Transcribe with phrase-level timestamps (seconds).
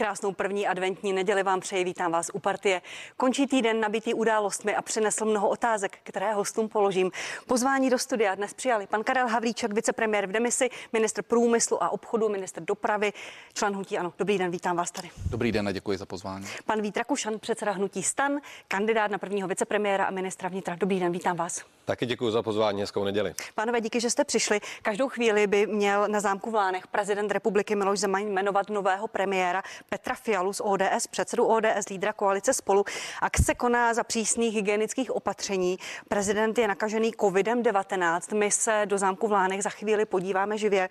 [0.00, 2.82] Krásnou první adventní neděli vám přeji, vítám vás u partie.
[3.16, 7.10] Končí týden nabitý událostmi a přinesl mnoho otázek, které hostům položím.
[7.46, 12.28] Pozvání do studia dnes přijali pan Karel Havlíček, vicepremiér v demisi, ministr průmyslu a obchodu,
[12.28, 13.12] ministr dopravy,
[13.54, 14.12] člen hnutí Ano.
[14.18, 15.10] Dobrý den, vítám vás tady.
[15.30, 16.46] Dobrý den a děkuji za pozvání.
[16.64, 20.76] Pan Vít Rakušan, předseda hnutí Stan, kandidát na prvního vicepremiéra a ministra vnitra.
[20.76, 21.64] Dobrý den, vítám vás.
[21.84, 23.34] Taky děkuji za pozvání, hezkou neděli.
[23.54, 24.60] Pánové, díky, že jste přišli.
[24.82, 29.62] Každou chvíli by měl na zámku v Lánech prezident republiky Miloš Zeman jmenovat nového premiéra
[29.92, 32.84] Petra Fialu z ODS, předsedu ODS, lídra koalice spolu.
[33.20, 35.78] Akce koná za přísných hygienických opatření.
[36.08, 38.36] Prezident je nakažený COVID-19.
[38.36, 40.88] My se do zámku v Lánech za chvíli podíváme živě.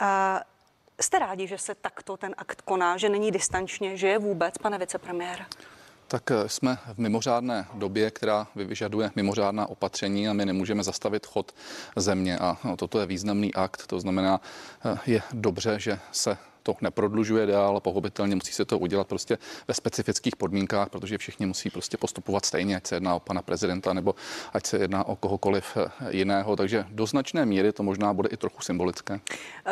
[0.00, 0.06] Uh,
[1.00, 4.78] Jste rádi, že se takto ten akt koná, že není distančně, že je vůbec, pane
[4.78, 5.46] vicepremiér?
[6.08, 11.54] Tak eh, jsme v mimořádné době, která vyžaduje mimořádná opatření a my nemůžeme zastavit chod
[11.96, 14.40] země a no, toto je významný akt, to znamená,
[14.84, 19.74] eh, je dobře, že se to neprodlužuje dál, pochopitelně musí se to udělat prostě ve
[19.74, 24.14] specifických podmínkách, protože všichni musí prostě postupovat stejně, ať se jedná o pana prezidenta nebo
[24.52, 26.56] ať se jedná o kohokoliv eh, jiného.
[26.56, 29.20] Takže do značné míry to možná bude i trochu symbolické.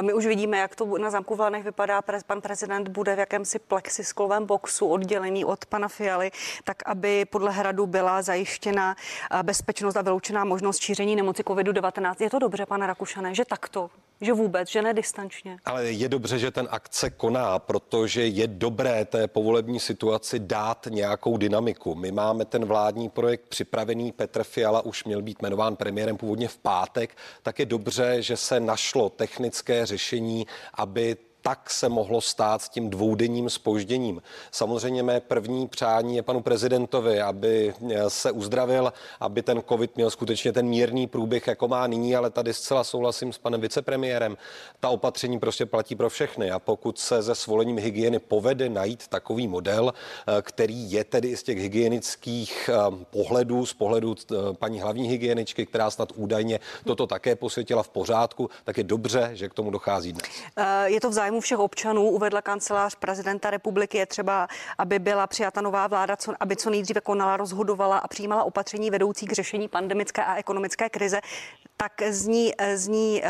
[0.00, 2.02] My už vidíme, jak to na zámku v Lanech vypadá.
[2.26, 6.30] Pan prezident bude v jakémsi plexisklovém boxu oddělený od pana Fialy,
[6.64, 8.96] tak aby podle hradu byla zajištěna
[9.30, 12.14] eh, bezpečnost a vyloučená možnost šíření nemoci COVID-19.
[12.20, 15.56] Je to dobře, pane Rakušané, že takto že vůbec, že ne distančně.
[15.64, 20.86] Ale je dobře, že ten akt se koná, protože je dobré té povolební situaci dát
[20.90, 21.94] nějakou dynamiku.
[21.94, 26.58] My máme ten vládní projekt připravený, Petr Fiala už měl být jmenován premiérem původně v
[26.58, 32.68] pátek, tak je dobře, že se našlo technické řešení, aby tak se mohlo stát s
[32.68, 34.22] tím dvoudenním spožděním.
[34.50, 40.10] Samozřejmě mé první přání je panu prezidentovi, aby eh, se uzdravil, aby ten covid měl
[40.10, 44.36] skutečně ten mírný průběh, jako má nyní, ale tady zcela souhlasím s panem vicepremiérem.
[44.80, 49.48] Ta opatření prostě platí pro všechny a pokud se ze svolením hygieny povede najít takový
[49.48, 54.14] model, eh, který je tedy z těch hygienických eh, pohledů, z pohledu
[54.58, 59.48] paní hlavní hygieničky, která snad údajně toto také posvětila v pořádku, tak je dobře, že
[59.48, 60.24] k tomu dochází dnes.
[60.84, 64.48] Je to zájmu všech občanů, uvedla kancelář prezidenta republiky, je třeba,
[64.78, 69.26] aby byla přijata nová vláda, co, aby co nejdříve konala, rozhodovala a přijímala opatření vedoucí
[69.26, 71.20] k řešení pandemické a ekonomické krize.
[71.76, 73.28] Tak zní, zní uh,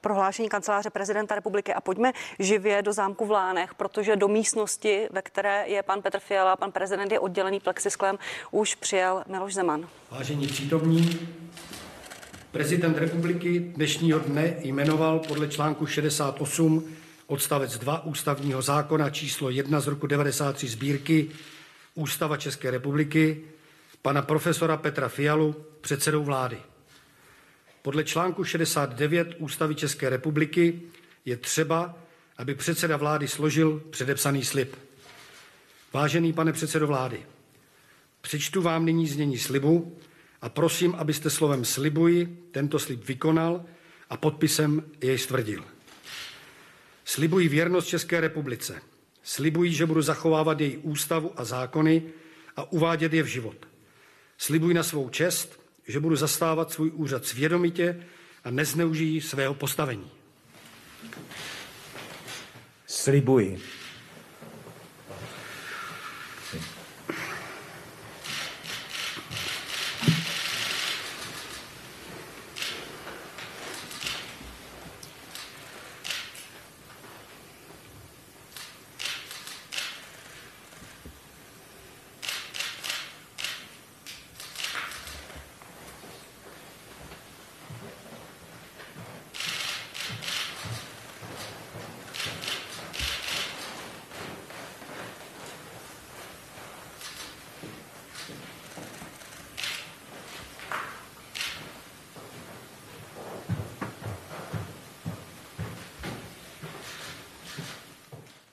[0.00, 5.22] prohlášení kanceláře prezidenta republiky a pojďme živě do zámku v Lánech, protože do místnosti, ve
[5.22, 8.18] které je pan Petr Fiala, pan prezident je oddělený plexisklem,
[8.50, 9.88] už přijel Miloš Zeman.
[10.10, 11.28] Vážení přítomní,
[12.52, 16.84] Prezident republiky dnešního dne jmenoval podle článku 68
[17.30, 21.30] odstavec 2 ústavního zákona číslo 1 z roku 93 sbírky
[21.94, 23.42] Ústava České republiky
[24.02, 26.58] pana profesora Petra Fialu předsedou vlády.
[27.82, 30.82] Podle článku 69 Ústavy České republiky
[31.24, 31.98] je třeba,
[32.38, 34.76] aby předseda vlády složil předepsaný slib.
[35.92, 37.26] Vážený pane předsedo vlády,
[38.20, 39.98] přečtu vám nyní znění slibu
[40.42, 43.64] a prosím, abyste slovem slibuji tento slib vykonal
[44.10, 45.64] a podpisem jej stvrdil.
[47.04, 48.82] Slibuji věrnost České republice.
[49.22, 52.02] Slibuji, že budu zachovávat její ústavu a zákony
[52.56, 53.56] a uvádět je v život.
[54.38, 58.06] Slibuji na svou čest, že budu zastávat svůj úřad svědomitě
[58.44, 60.10] a nezneužijí svého postavení.
[62.86, 63.60] Slibuji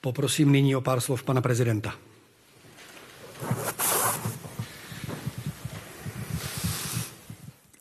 [0.07, 1.91] Poprosím nyní o pár slov pana prezidenta.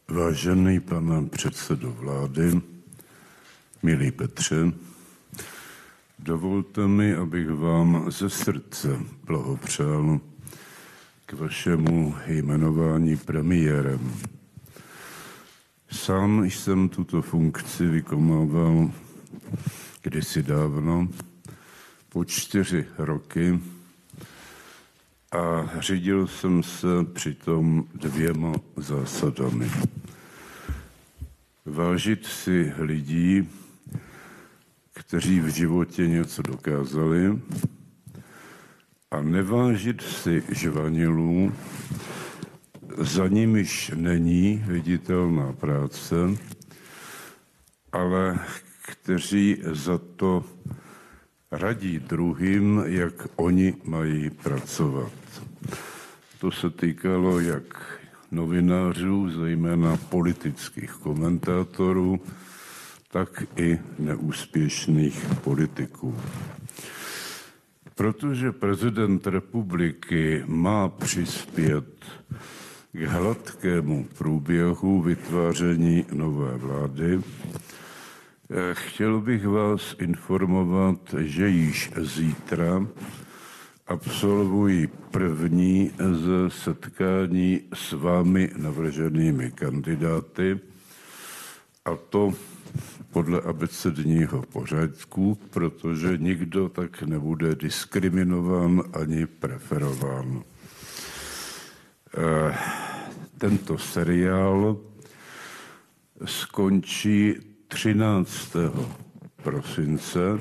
[0.09, 2.61] Vážený pane předsedo vlády,
[3.83, 4.73] milý Petře,
[6.19, 10.21] dovolte mi, abych vám ze srdce blahopřál
[11.27, 14.13] k vašemu jmenování premiérem.
[15.91, 18.91] Sám jsem tuto funkci vykonával
[20.03, 21.09] kdysi dávno
[22.17, 23.61] po čtyři roky
[25.33, 29.71] a řídil jsem se přitom dvěma zásadami.
[31.65, 33.49] Vážit si lidí,
[34.95, 37.41] kteří v životě něco dokázali
[39.11, 41.53] a nevážit si žvanilů,
[42.99, 46.17] za nimiž není viditelná práce,
[47.93, 48.39] ale
[48.83, 50.45] kteří za to
[51.51, 55.13] radí druhým, jak oni mají pracovat.
[56.41, 58.01] To se týkalo jak
[58.31, 62.21] novinářů, zejména politických komentátorů,
[63.11, 66.15] tak i neúspěšných politiků.
[67.95, 72.05] Protože prezident republiky má přispět
[72.93, 77.21] k hladkému průběhu vytváření nové vlády,
[78.73, 82.87] chtěl bych vás informovat, že již zítra
[83.87, 90.61] absolvuji první ze setkání s vámi navrženými kandidáty,
[91.85, 92.35] a to
[93.11, 100.43] podle abecedního pořádku, protože nikdo tak nebude diskriminován ani preferován.
[102.19, 102.59] Eh,
[103.39, 104.77] tento seriál
[106.25, 107.35] skončí
[107.69, 108.57] 13.
[109.43, 110.39] prosince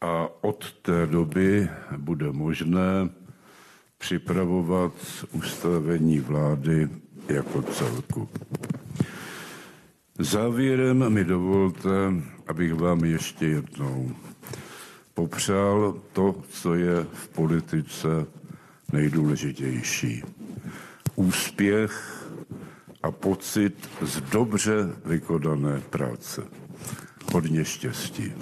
[0.00, 3.08] a od té doby bude možné
[3.98, 4.92] připravovat
[5.32, 6.88] ustavení vlády
[7.28, 8.28] jako celku.
[10.18, 12.12] Závěrem mi dovolte,
[12.46, 14.10] abych vám ještě jednou
[15.14, 18.26] popřál to, co je v politice
[18.92, 20.22] nejdůležitější.
[21.14, 22.24] Úspěch
[23.02, 23.73] a pocit
[24.06, 24.74] z dobře
[25.04, 26.42] vykonané práce.
[27.32, 28.32] Hodně štěstí.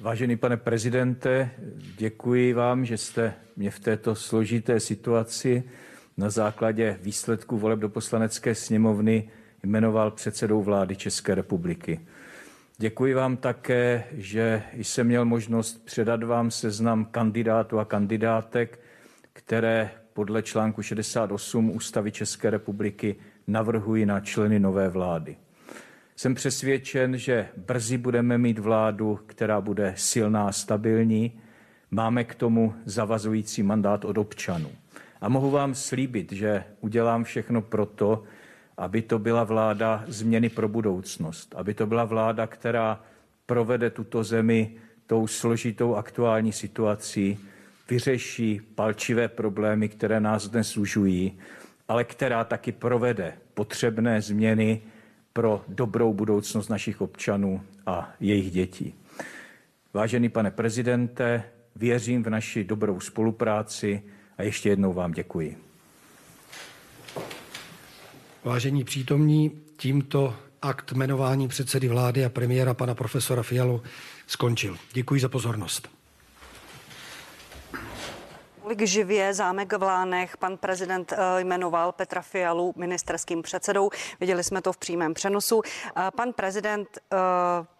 [0.00, 1.50] Vážený pane prezidente,
[1.96, 5.62] děkuji vám, že jste mě v této složité situaci
[6.16, 9.30] na základě výsledků voleb do poslanecké sněmovny
[9.62, 12.00] jmenoval předsedou vlády České republiky.
[12.78, 18.80] Děkuji vám také, že jsem měl možnost předat vám seznam kandidátů a kandidátek,
[19.32, 23.16] které podle článku 68 Ústavy České republiky
[23.46, 25.36] navrhuji na členy nové vlády.
[26.16, 31.32] Jsem přesvědčen, že brzy budeme mít vládu, která bude silná a stabilní.
[31.90, 34.70] Máme k tomu zavazující mandát od občanů.
[35.20, 38.22] A mohu vám slíbit, že udělám všechno proto,
[38.76, 43.00] aby to byla vláda změny pro budoucnost, aby to byla vláda, která
[43.46, 44.74] provede tuto zemi
[45.06, 47.38] tou složitou aktuální situací,
[47.90, 51.38] vyřeší palčivé problémy, které nás dnes zužují,
[51.88, 54.82] ale která taky provede potřebné změny
[55.32, 58.94] pro dobrou budoucnost našich občanů a jejich dětí.
[59.94, 61.44] Vážený pane prezidente,
[61.76, 64.02] věřím v naši dobrou spolupráci
[64.38, 65.58] a ještě jednou vám děkuji.
[68.44, 73.82] Vážení přítomní, tímto akt jmenování předsedy vlády a premiéra pana profesora Fialu
[74.26, 74.76] skončil.
[74.92, 76.03] Děkuji za pozornost.
[78.74, 83.90] Kolik živě zámek v Lánech pan prezident eh, jmenoval Petra Fialu ministerským předsedou.
[84.20, 85.62] Viděli jsme to v přímém přenosu.
[85.96, 87.16] Eh, pan prezident eh,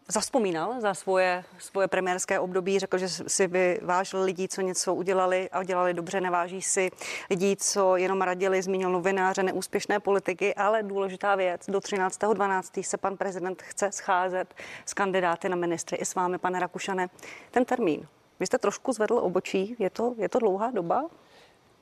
[0.09, 5.61] zaspomínal za svoje, svoje premiérské období, řekl, že si vyvážil lidí, co něco udělali a
[5.61, 6.91] udělali dobře, neváží si
[7.31, 12.83] lidí, co jenom radili, zmínil novináře, neúspěšné politiky, ale důležitá věc, do 13.12.
[12.83, 14.55] se pan prezident chce scházet
[14.87, 17.09] s kandidáty na ministry i s vámi, pane Rakušane.
[17.51, 18.07] Ten termín,
[18.41, 21.11] vy jste trošku zvedl obočí, je to, je to dlouhá doba?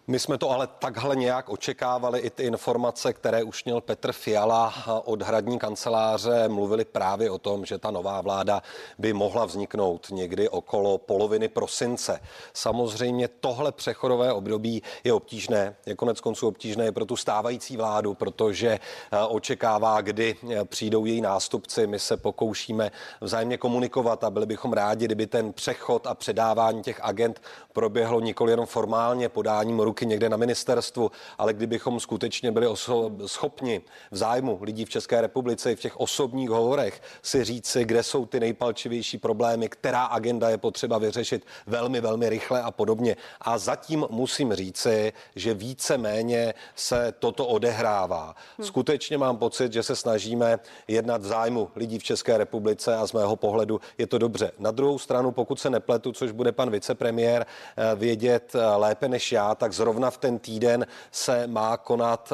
[0.07, 2.21] My jsme to ale takhle nějak očekávali.
[2.21, 7.65] I ty informace, které už měl Petr Fiala od hradní kanceláře, mluvili právě o tom,
[7.65, 8.63] že ta nová vláda
[8.99, 12.21] by mohla vzniknout někdy okolo poloviny prosince.
[12.53, 18.69] Samozřejmě tohle přechodové období je obtížné, je konec konců obtížné pro tu stávající vládu, protože
[18.69, 21.87] eh, očekává, kdy eh, přijdou její nástupci.
[21.87, 22.91] My se pokoušíme
[23.21, 27.43] vzájemně komunikovat a byli bychom rádi, kdyby ten přechod a předávání těch agent
[27.73, 33.81] proběhlo nikoli jenom formálně podáním ruky někde na ministerstvu, ale kdybychom skutečně byli oso- schopni
[34.11, 38.27] v zájmu lidí v České republice i v těch osobních hovorech si říci, kde jsou
[38.27, 43.17] ty nejpalčivější problémy, která agenda je potřeba vyřešit velmi, velmi rychle a podobně.
[43.41, 48.35] A zatím musím říci, že více méně se toto odehrává.
[48.59, 48.67] Hmm.
[48.67, 50.59] Skutečně mám pocit, že se snažíme
[50.89, 54.53] jednat v zájmu lidí v České republice a z mého pohledu je to dobře.
[54.59, 59.33] Na druhou stranu, pokud se nepletu, což bude pan vicepremiér eh, vědět eh, lépe než
[59.33, 62.33] já, tak z zrovna v ten týden se má konat,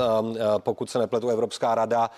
[0.58, 2.10] pokud se nepletu, Evropská rada.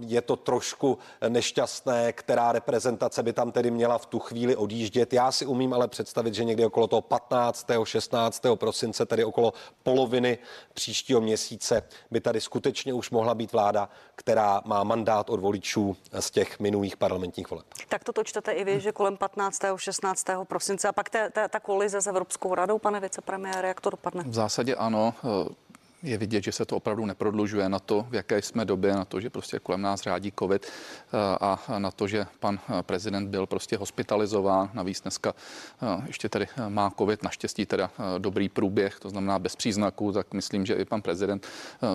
[0.00, 5.12] Je to trošku nešťastné, která reprezentace by tam tedy měla v tu chvíli odjíždět.
[5.12, 7.66] Já si umím ale představit, že někdy okolo toho 15.
[7.84, 8.42] 16.
[8.54, 10.38] prosince, tedy okolo poloviny
[10.74, 13.88] příštího měsíce, by tady skutečně už mohla být vláda,
[14.24, 17.66] která má mandát od voličů z těch minulých parlamentních voleb.
[17.88, 19.62] Tak to čtete i vy, že kolem 15.
[19.76, 20.26] 16.
[20.44, 24.22] prosince a pak ta, ta, ta kolize s Evropskou radou, pane vicepremiére, jak to dopadne?
[24.22, 25.14] V zásadě ano
[26.02, 29.20] je vidět, že se to opravdu neprodlužuje na to, v jaké jsme době, na to,
[29.20, 33.46] že prostě kolem nás řádí covid eh, a na to, že pan eh, prezident byl
[33.46, 34.70] prostě hospitalizován.
[34.74, 35.34] Navíc dneska
[35.82, 40.66] eh, ještě tady má covid, naštěstí teda dobrý průběh, to znamená bez příznaků, tak myslím,
[40.66, 41.46] že i pan prezident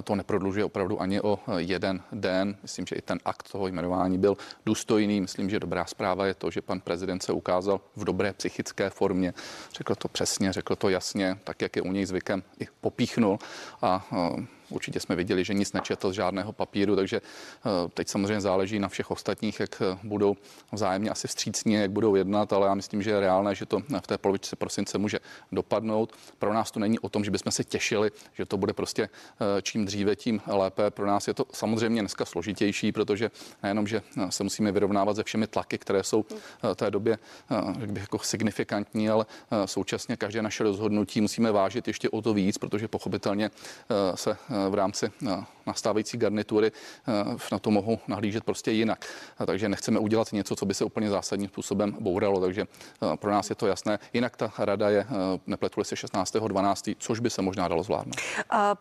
[0.03, 2.57] to neprodlužuje opravdu ani o jeden den.
[2.61, 5.21] Myslím, že i ten akt toho jmenování byl důstojný.
[5.21, 9.33] Myslím, že dobrá zpráva je to, že pan prezident se ukázal v dobré psychické formě.
[9.73, 13.39] Řekl to přesně, řekl to jasně, tak jak je u něj zvykem, i popíchnul
[13.81, 18.41] a a Určitě jsme viděli, že nic nečetl z žádného papíru, takže eh, teď samozřejmě
[18.41, 20.35] záleží na všech ostatních, jak eh, budou
[20.71, 24.07] vzájemně asi vstřícní, jak budou jednat, ale já myslím, že je reálné, že to v
[24.07, 25.19] té polovičce prosince může
[25.51, 26.13] dopadnout.
[26.39, 29.61] Pro nás to není o tom, že bychom se těšili, že to bude prostě eh,
[29.61, 30.91] čím dříve, tím lépe.
[30.91, 33.31] Pro nás je to samozřejmě dneska složitější, protože
[33.63, 36.25] nejenom, že se musíme vyrovnávat se všemi tlaky, které jsou
[36.61, 37.17] v té době,
[37.79, 39.25] jak bych jako signifikantní, ale
[39.65, 43.51] současně každé naše rozhodnutí musíme vážit ještě o to víc, protože pochopitelně
[44.15, 44.37] se
[44.69, 49.05] v rámci eh, nastávající garnitury eh, na to mohou nahlížet prostě jinak.
[49.45, 52.41] Takže nechceme udělat něco, co by se úplně zásadním způsobem bouralo.
[52.41, 53.99] Takže eh, pro nás je to jasné.
[54.13, 55.05] Jinak ta rada je,
[55.47, 58.15] nepletuli se 16.12., což by se možná dalo zvládnout.
[58.49, 58.75] A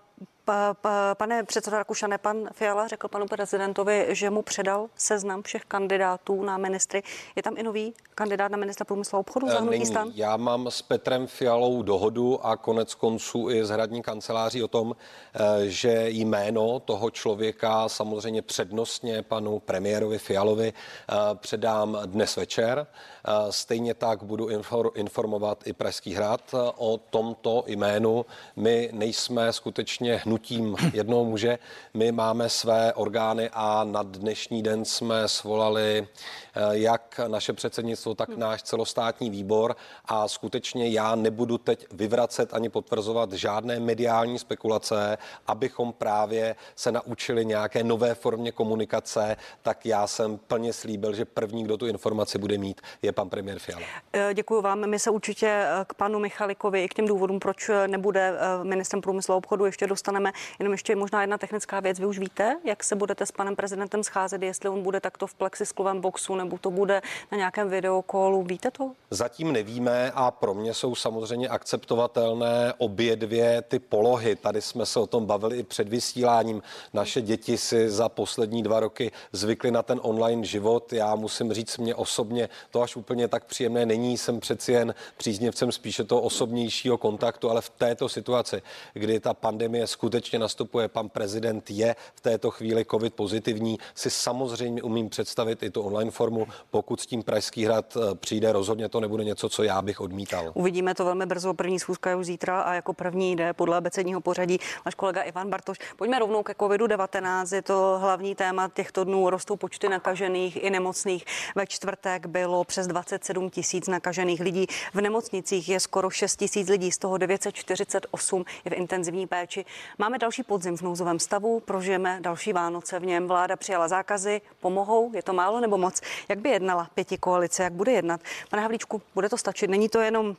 [1.16, 6.58] Pane předsedo Rakušane, pan Fiala řekl panu prezidentovi, že mu předal seznam všech kandidátů na
[6.58, 7.02] ministry.
[7.36, 10.12] Je tam i nový kandidát na ministra průmyslu a obchodu za hnutí stan?
[10.14, 14.96] Já mám s Petrem Fialou dohodu a konec konců i s hradní kanceláří o tom,
[15.34, 22.86] eh, že jméno toho člověka samozřejmě přednostně panu premiérovi Fialovi eh, předám dnes večer.
[23.28, 24.48] Eh, stejně tak budu
[24.94, 28.26] informovat i Pražský hrad o tomto jménu.
[28.56, 31.58] My nejsme skutečně hnutí hnutím jednoho muže.
[31.94, 36.08] My máme své orgány a na dnešní den jsme svolali
[36.54, 42.68] eh, jak naše předsednictvo, tak náš celostátní výbor a skutečně já nebudu teď vyvracet ani
[42.68, 50.38] potvrzovat žádné mediální spekulace, abychom právě se naučili nějaké nové formě komunikace, tak já jsem
[50.38, 53.86] plně slíbil, že první, kdo tu informaci bude mít, je pan premiér Fiala.
[54.12, 54.86] Eh, Děkuji vám.
[54.86, 59.34] My se určitě eh, k panu Michalikovi i k těm důvodům, proč nebude ministrem průmyslu
[59.34, 60.56] a obchodu, ještě dostaneme dostaneme.
[60.58, 61.98] Jenom ještě možná jedna technická věc.
[61.98, 65.34] Vy už víte, jak se budete s panem prezidentem scházet, jestli on bude takto v
[65.34, 67.02] plexisklovém boxu nebo to bude
[67.32, 68.42] na nějakém videokolu.
[68.42, 68.92] Víte to?
[69.10, 74.36] Zatím nevíme a pro mě jsou samozřejmě akceptovatelné obě dvě ty polohy.
[74.36, 76.62] Tady jsme se o tom bavili i před vysíláním.
[76.92, 80.92] Naše děti si za poslední dva roky zvykly na ten online život.
[80.92, 84.18] Já musím říct, mě osobně to až úplně tak příjemné není.
[84.18, 89.86] Jsem přeci jen příznivcem spíše toho osobnějšího kontaktu, ale v této situaci, kdy ta pandemie
[89.86, 95.62] skutečně skutečně nastupuje pan prezident, je v této chvíli covid pozitivní, si samozřejmě umím představit
[95.62, 96.46] i tu online formu.
[96.70, 100.52] Pokud s tím Pražský hrad eh, přijde, rozhodně to nebude něco, co já bych odmítal.
[100.54, 101.54] Uvidíme to velmi brzo.
[101.54, 105.50] První schůzka je už zítra a jako první jde podle abecedního pořadí náš kolega Ivan
[105.50, 105.78] Bartoš.
[105.96, 107.54] Pojďme rovnou ke COVID-19.
[107.54, 109.30] Je to hlavní téma těchto dnů.
[109.30, 111.24] Rostou počty nakažených i nemocných.
[111.54, 114.66] Ve čtvrtek bylo přes 27 tisíc nakažených lidí.
[114.94, 119.64] V nemocnicích je skoro 6 tisíc lidí, z toho 948 je v intenzivní péči.
[120.06, 123.28] Máme další podzim v nouzovém stavu, prožijeme další Vánoce v něm.
[123.28, 126.00] Vláda přijala zákazy, pomohou, je to málo nebo moc?
[126.28, 128.20] Jak by jednala pěti koalice, jak bude jednat?
[128.50, 129.70] Pane Havlíčku, bude to stačit?
[129.70, 130.36] Není to jenom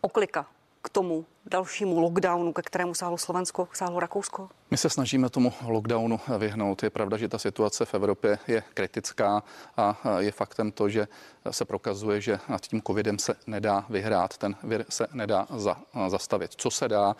[0.00, 0.46] oklika
[0.82, 4.48] k tomu dalšímu lockdownu, ke kterému sáhlo Slovensko, sáhlo Rakousko?
[4.70, 6.82] My se snažíme tomu lockdownu vyhnout.
[6.82, 9.42] Je pravda, že ta situace v Evropě je kritická
[9.76, 11.08] a je faktem to, že
[11.50, 15.76] se prokazuje, že nad tím covidem se nedá vyhrát, ten vir se nedá za,
[16.08, 16.52] zastavit.
[16.56, 17.16] Co se dá?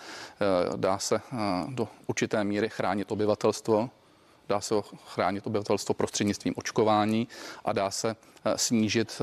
[0.77, 1.21] Dá se
[1.69, 3.91] do určité míry chránit obyvatelstvo,
[4.49, 4.75] dá se
[5.07, 7.29] chránit obyvatelstvo prostřednictvím očkování
[7.65, 8.17] a dá se
[8.57, 9.23] snížit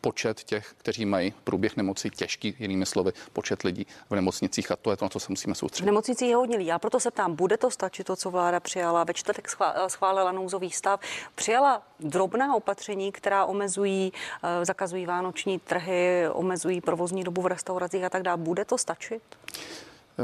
[0.00, 4.90] počet těch, kteří mají průběh nemoci těžký, jinými slovy, počet lidí v nemocnicích a to
[4.90, 5.84] je to, na co se musíme soustředit.
[5.84, 6.68] V nemocnicích je hodně lidí.
[6.68, 9.04] Já proto se ptám, bude to stačit to, co vláda přijala?
[9.04, 9.48] Ve čtvrtek
[9.88, 11.00] schválila nouzový stav,
[11.34, 14.12] přijala drobná opatření, která omezují,
[14.42, 18.36] eh, zakazují vánoční trhy, omezují provozní dobu v restauracích a tak dále.
[18.36, 19.22] Bude to stačit?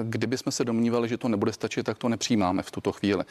[0.03, 3.25] Kdyby jsme se domnívali, že to nebude stačit, tak to nepřijímáme v tuto chvíli.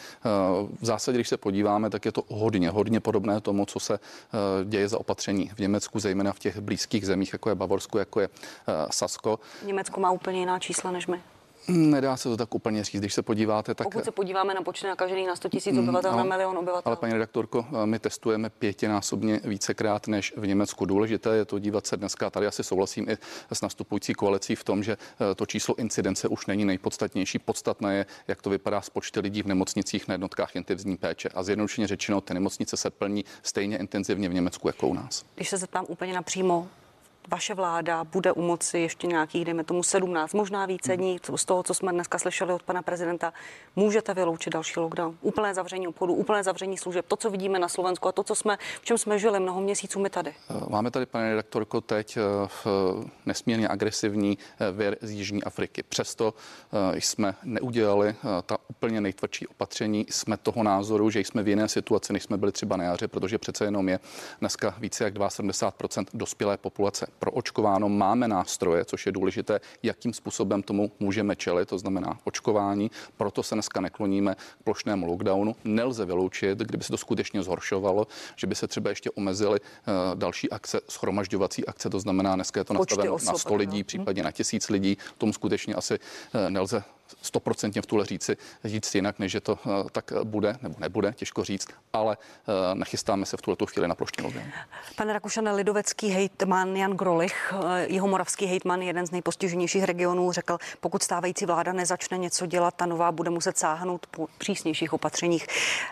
[0.81, 4.65] V zásadě, když se podíváme, tak je to hodně, hodně podobné tomu, co se eh,
[4.65, 8.29] děje za opatření v Německu, zejména v těch blízkých zemích, jako je Bavorsko, jako je
[8.67, 9.39] eh, Sasko.
[9.65, 11.21] Německo má úplně jiná čísla než my.
[11.67, 13.01] Nedá se to tak úplně říct.
[13.01, 13.87] Když se podíváte, tak...
[13.87, 16.89] Pokud se podíváme na počet nakažených na 100 000 obyvatel, mm, na milion obyvatel.
[16.89, 20.85] Ale paní redaktorko, my testujeme pětinásobně vícekrát než v Německu.
[20.85, 22.29] Důležité je to dívat se dneska.
[22.29, 23.17] Tady asi souhlasím i
[23.51, 24.97] s nastupující koalicí v tom, že
[25.31, 27.39] eh, to číslo incidence už není nejpodstatnější.
[27.39, 31.29] Podstatné je, jak to vypadá s počty lidí v nemocnicích na jednotkách intenzivní péče.
[31.29, 35.25] A zjednodušeně řečeno, ty nemocnice se plní stejně intenzivně v Německu jako u nás.
[35.35, 36.67] Když se zeptám úplně napřímo,
[37.31, 41.63] vaše vláda bude u moci ještě nějakých, dejme tomu 17, možná více dní, z toho,
[41.63, 43.33] co jsme dneska slyšeli od pana prezidenta,
[43.75, 48.07] můžete vyloučit další lockdown, úplné zavření obchodu, úplné zavření služeb, to, co vidíme na Slovensku
[48.07, 50.29] a to, co jsme, v čem jsme žili mnoho měsíců my tady.
[50.49, 52.21] Eh, máme tady, pane redaktorko, teď eh,
[53.25, 55.83] nesmírně agresivní eh, vir z Jižní Afriky.
[55.83, 56.33] Přesto
[56.93, 58.15] jsme neudělali
[58.45, 60.05] ta úplně nejtvrdší opatření.
[60.09, 63.37] Jsme toho názoru, že jsme v jiné situaci, než jsme byli třeba na jaře, protože
[63.37, 63.99] přece jenom je
[64.39, 70.91] dneska více jak 72% dospělé populace proočkováno, máme nástroje, což je důležité, jakým způsobem tomu
[70.99, 72.91] můžeme čelit, to znamená očkování.
[73.17, 75.55] Proto se dneska nekloníme k plošnému lockdownu.
[75.63, 80.49] Nelze vyloučit, kdyby se to skutečně zhoršovalo, že by se třeba ještě omezily uh, další
[80.49, 84.69] akce, schromažďovací akce, to znamená, dneska je to nastaveno na 100 lidí, případně na tisíc
[84.69, 84.97] lidí.
[85.17, 86.83] Tomu skutečně asi uh, nelze
[87.21, 91.43] stoprocentně v tuhle říci říct jinak, než že to eh, tak bude nebo nebude, těžko
[91.43, 94.45] říct, ale eh, nachystáme se v tuhle chvíli na plošný lockdown.
[94.95, 100.57] Pane Rakušane, lidovecký hejtman Jan Grolich, eh, jeho moravský hejtman, jeden z nejpostiženějších regionů, řekl,
[100.79, 105.47] pokud stávající vláda nezačne něco dělat, ta nová bude muset sáhnout po přísnějších opatřeních.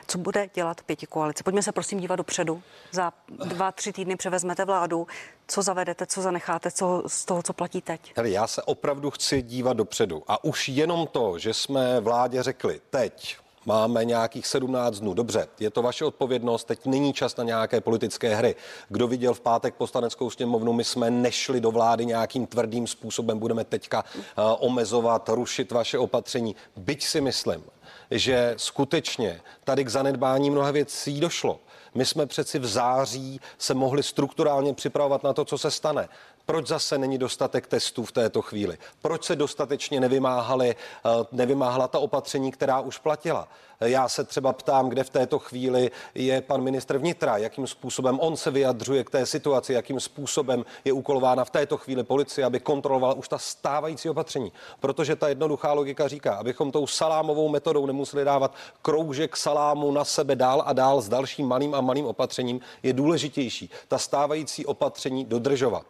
[0.07, 1.43] Co bude dělat pěti koalice?
[1.43, 2.63] Pojďme se prosím dívat dopředu.
[2.91, 5.07] Za dva, tři týdny převezmete vládu
[5.51, 8.13] co zavedete, co zanecháte, co z toho, co platí teď?
[8.15, 10.23] Hele, já se opravdu chci dívat dopředu.
[10.27, 15.13] A už jenom to, že jsme vládě řekli teď, Máme nějakých 17 dnů.
[15.13, 18.55] Dobře, je to vaše odpovědnost, teď není čas na nějaké politické hry.
[18.89, 23.63] Kdo viděl v pátek poslaneckou sněmovnu, my jsme nešli do vlády nějakým tvrdým způsobem, budeme
[23.63, 26.55] teďka uh, omezovat, rušit vaše opatření.
[26.75, 27.63] Byť si myslím,
[28.11, 31.59] že skutečně tady k zanedbání mnoha věcí došlo.
[31.95, 36.09] My jsme přeci v září se mohli strukturálně připravovat na to, co se stane.
[36.51, 38.77] Proč zase není dostatek testů v této chvíli?
[39.01, 43.47] Proč se dostatečně nevymáhaly, eh, nevymáhala ta opatření, která už platila?
[43.81, 48.37] Já se třeba ptám, kde v této chvíli je pan ministr vnitra, jakým způsobem on
[48.37, 53.13] se vyjadřuje k té situaci, jakým způsobem je úkolována v této chvíli policie, aby kontrolovala
[53.13, 54.51] už ta stávající opatření.
[54.79, 60.35] Protože ta jednoduchá logika říká, abychom tou salámovou metodou nemuseli dávat kroužek salámu na sebe
[60.35, 65.85] dál a dál s dalším malým a malým opatřením, je důležitější ta stávající opatření dodržovat.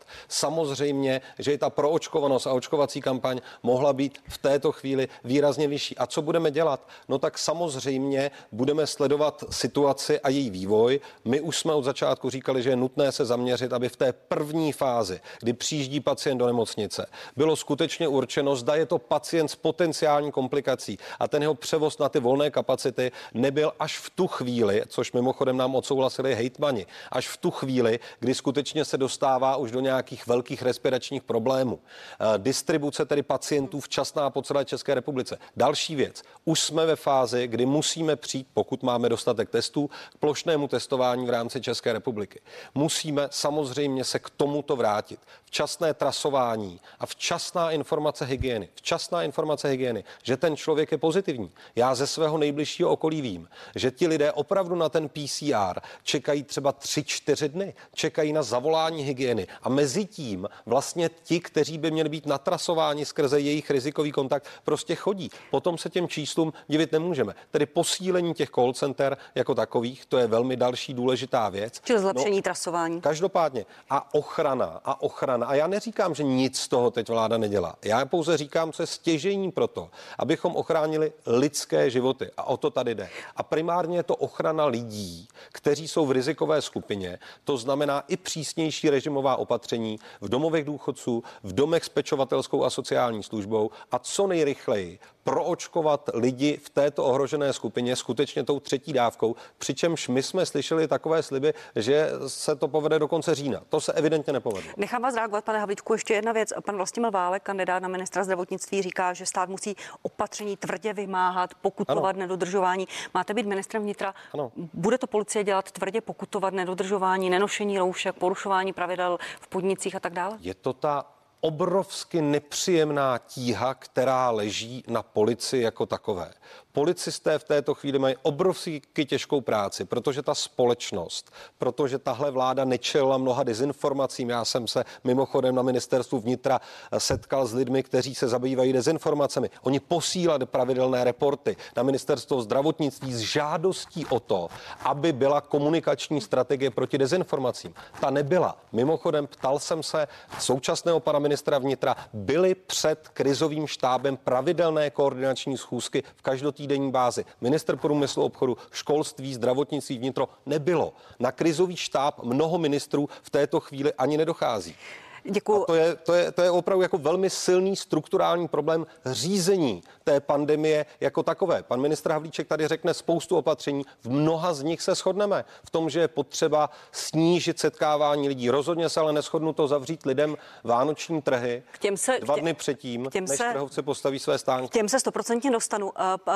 [0.52, 5.98] Samozřejmě, že i ta proočkovanost a očkovací kampaň mohla být v této chvíli výrazně vyšší.
[5.98, 6.88] A co budeme dělat?
[7.10, 11.00] No tak samozřejmě budeme sledovat situaci a její vývoj.
[11.26, 14.72] My už jsme od začátku říkali, že je nutné se zaměřit, aby v té první
[14.72, 20.32] fázi, kdy přijíždí pacient do nemocnice, bylo skutečně určeno, zda je to pacient s potenciální
[20.32, 25.12] komplikací a ten jeho převoz na ty volné kapacity nebyl až v tu chvíli, což
[25.12, 30.28] mimochodem nám odsouhlasili hejtmani, až v tu chvíli, kdy skutečně se dostává už do nějakých
[30.28, 31.80] velkých respiračních problémů.
[31.80, 35.38] Eh, distribuce tedy pacientů včasná po celé České republice.
[35.58, 36.24] Další věc.
[36.46, 41.30] Už jsme ve fázi, kdy musíme přijít, pokud máme dostatek testů, k plošnému testování v
[41.30, 42.42] rámci České republiky.
[42.76, 45.20] Musíme samozřejmě se k tomuto vrátit.
[45.52, 48.70] Včasné trasování a včasná informace hygieny.
[48.76, 51.52] Včasná informace hygieny, že ten člověk je pozitivní.
[51.76, 56.74] Já ze svého nejbližšího okolí vím, že ti lidé opravdu na ten PCR čekají třeba
[56.74, 62.26] 3-4 dny, čekají na zavolání hygieny a mezi tím vlastně ti, kteří by měli být
[62.26, 65.30] natrasováni skrze jejich rizikový kontakt, prostě chodí.
[65.50, 67.36] Potom se těm číslům divit nemůžeme.
[67.52, 71.82] Tedy posílení těch call center jako takových, to je velmi další důležitá věc.
[71.84, 73.02] Čili zlepšení no, trasování.
[73.02, 73.66] Každopádně.
[73.90, 75.41] A ochrana, a ochrana.
[75.48, 77.76] A já neříkám, že nic z toho teď vláda nedělá.
[77.86, 82.32] Já pouze říkám, co je stěžení pro to, abychom ochránili lidské životy.
[82.38, 83.10] A o to tady jde.
[83.36, 87.20] A primárně je to ochrana lidí, kteří jsou v rizikové skupině.
[87.44, 93.24] To znamená i přísnější režimová opatření v domovech důchodců, v domech s pečovatelskou a sociální
[93.24, 100.08] službou a co nejrychleji proočkovat lidi v této ohrožené skupině skutečně tou třetí dávkou, přičemž
[100.08, 103.62] my jsme slyšeli takové sliby, že se to povede do konce října.
[103.70, 104.72] To se evidentně nepovedlo.
[104.78, 106.54] Nechám vás reagovat, pane Havlíčku, ještě jedna věc.
[106.66, 112.10] Pan Vlastimil Válek, kandidát na ministra zdravotnictví, říká, že stát musí opatření tvrdě vymáhat, pokutovat
[112.10, 112.20] ano.
[112.20, 112.88] nedodržování.
[113.14, 114.14] Máte být ministrem vnitra.
[114.34, 114.52] Ano.
[114.74, 120.14] Bude to policie dělat tvrdě pokutovat nedodržování, nenošení roušek, porušování pravidel v podnicích a tak
[120.14, 120.38] dále?
[120.42, 121.06] Je to ta
[121.42, 126.34] obrovsky nepříjemná tíha, která leží na policii jako takové.
[126.72, 133.18] Policisté v této chvíli mají obrovský těžkou práci, protože ta společnost, protože tahle vláda nečela
[133.18, 134.30] mnoha dezinformacím.
[134.30, 136.62] Já jsem se mimochodem na ministerstvu vnitra
[136.98, 139.50] setkal s lidmi, kteří se zabývají dezinformacemi.
[139.62, 144.48] Oni posílali pravidelné reporty na ministerstvo zdravotnictví s žádostí o to,
[144.84, 147.74] aby byla komunikační strategie proti dezinformacím.
[148.00, 148.58] Ta nebyla.
[148.72, 150.08] Mimochodem ptal jsem se
[150.40, 156.22] současného pana ministra vnitra, byly před krizovým štábem pravidelné koordinační schůzky v
[156.62, 157.26] každotýdenní bázi.
[157.42, 160.94] Minister průmyslu obchodu, školství, zdravotnictví, vnitro nebylo.
[161.20, 164.76] Na krizový štáb mnoho ministrů v této chvíli ani nedochází.
[165.24, 165.64] Děkuji.
[165.64, 170.20] A to je, to, je, to je opravdu jako velmi silný strukturální problém řízení té
[170.20, 171.64] pandemie jako takové.
[171.64, 175.46] Pan ministr Havlíček tady řekne spoustu opatření, v mnoha z nich se shodneme.
[175.66, 178.50] V tom, že je potřeba snížit setkávání lidí.
[178.50, 183.10] Rozhodně se ale neschodnu to zavřít lidem vánoční trhy k těm se, dva dny předtím,
[183.12, 184.70] těm než se, trhovce postaví své stánky.
[184.70, 185.92] K těm se stoprocentně dostanu.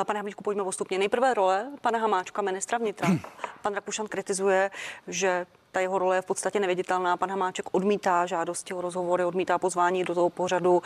[0.06, 0.98] Pane Havlíčku, pojďme postupně.
[0.98, 3.10] Nejprve role pana Hamáčka, ministra vnitra.
[3.62, 4.71] Pan Rakušan kritizuje,
[5.08, 7.17] že ta jeho role je v podstatě neviditelná.
[7.17, 10.81] Pan Hamáček odmítá žádosti o rozhovory, odmítá pozvání do toho pořadu,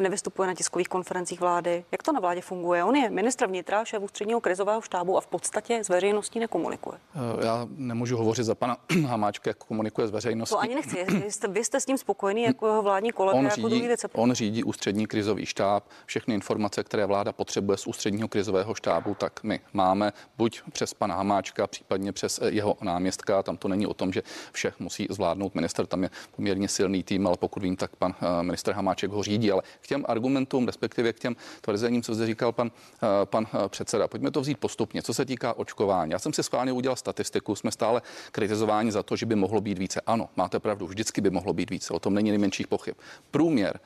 [0.00, 1.84] nevystupuje na tiskových konferencích vlády.
[1.92, 2.84] Jak to na vládě funguje?
[2.84, 6.98] On je ministr vnitra, šéf ústředního krizového štábu a v podstatě s veřejností nekomunikuje.
[7.14, 8.76] Eh, já nemůžu hovořit za pana
[9.06, 10.54] Hamáčka, jak komunikuje s veřejností.
[10.54, 11.04] To ani nechci.
[11.04, 13.96] Vy jste, vy jste s tím spokojený jako jeho vládní kolega, on jako řídí, druhý
[14.12, 15.84] On řídí ústřední krizový štáb.
[16.06, 21.14] Všechny informace, které vláda potřebuje z ústředního krizového štábu, tak my máme buď přes pana
[21.14, 23.42] Hamáčka, případně přes eh, jeho náměstka.
[23.42, 24.22] Tam to není o tom, že
[24.52, 25.86] vše musí zvládnout minister.
[25.86, 29.52] Tam je poměrně silný tým, ale pokud vím, tak pan eh, minister Hamáček ho řídí.
[29.52, 33.68] Ale k těm argumentům, respektive k těm tvrzením, co zde říkal pan, eh, pan eh,
[33.68, 35.02] předseda, pojďme to vzít postupně.
[35.02, 39.16] Co se týká očkování, já jsem si schválně udělal statistiku, jsme stále kritizováni za to,
[39.16, 40.00] že by mohlo být více.
[40.06, 42.94] Ano, máte pravdu, vždycky by mohlo být více, o tom není nejmenších pochyb.
[43.30, 43.80] Průměr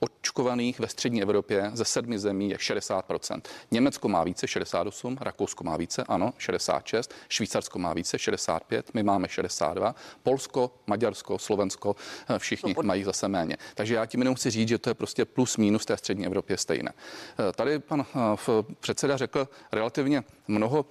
[0.00, 3.40] očkovaných ve střední Evropě ze sedmi zemí je 60%.
[3.70, 9.28] Německo má více, 68, Rakousko má více, ano, 66, Švýcarsko má více, 65, my máme
[9.28, 11.96] 62, Polsko, Maďarsko, Slovensko,
[12.28, 13.56] eh, všichni no, mají zase méně.
[13.74, 16.56] Takže já tím jenom chci říct, že to je prostě plus minus té střední Evropě
[16.56, 16.92] stejné.
[16.92, 20.86] Eh, tady pan eh, předseda řekl relativně mnoho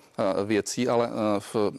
[0.46, 1.10] věcí, ale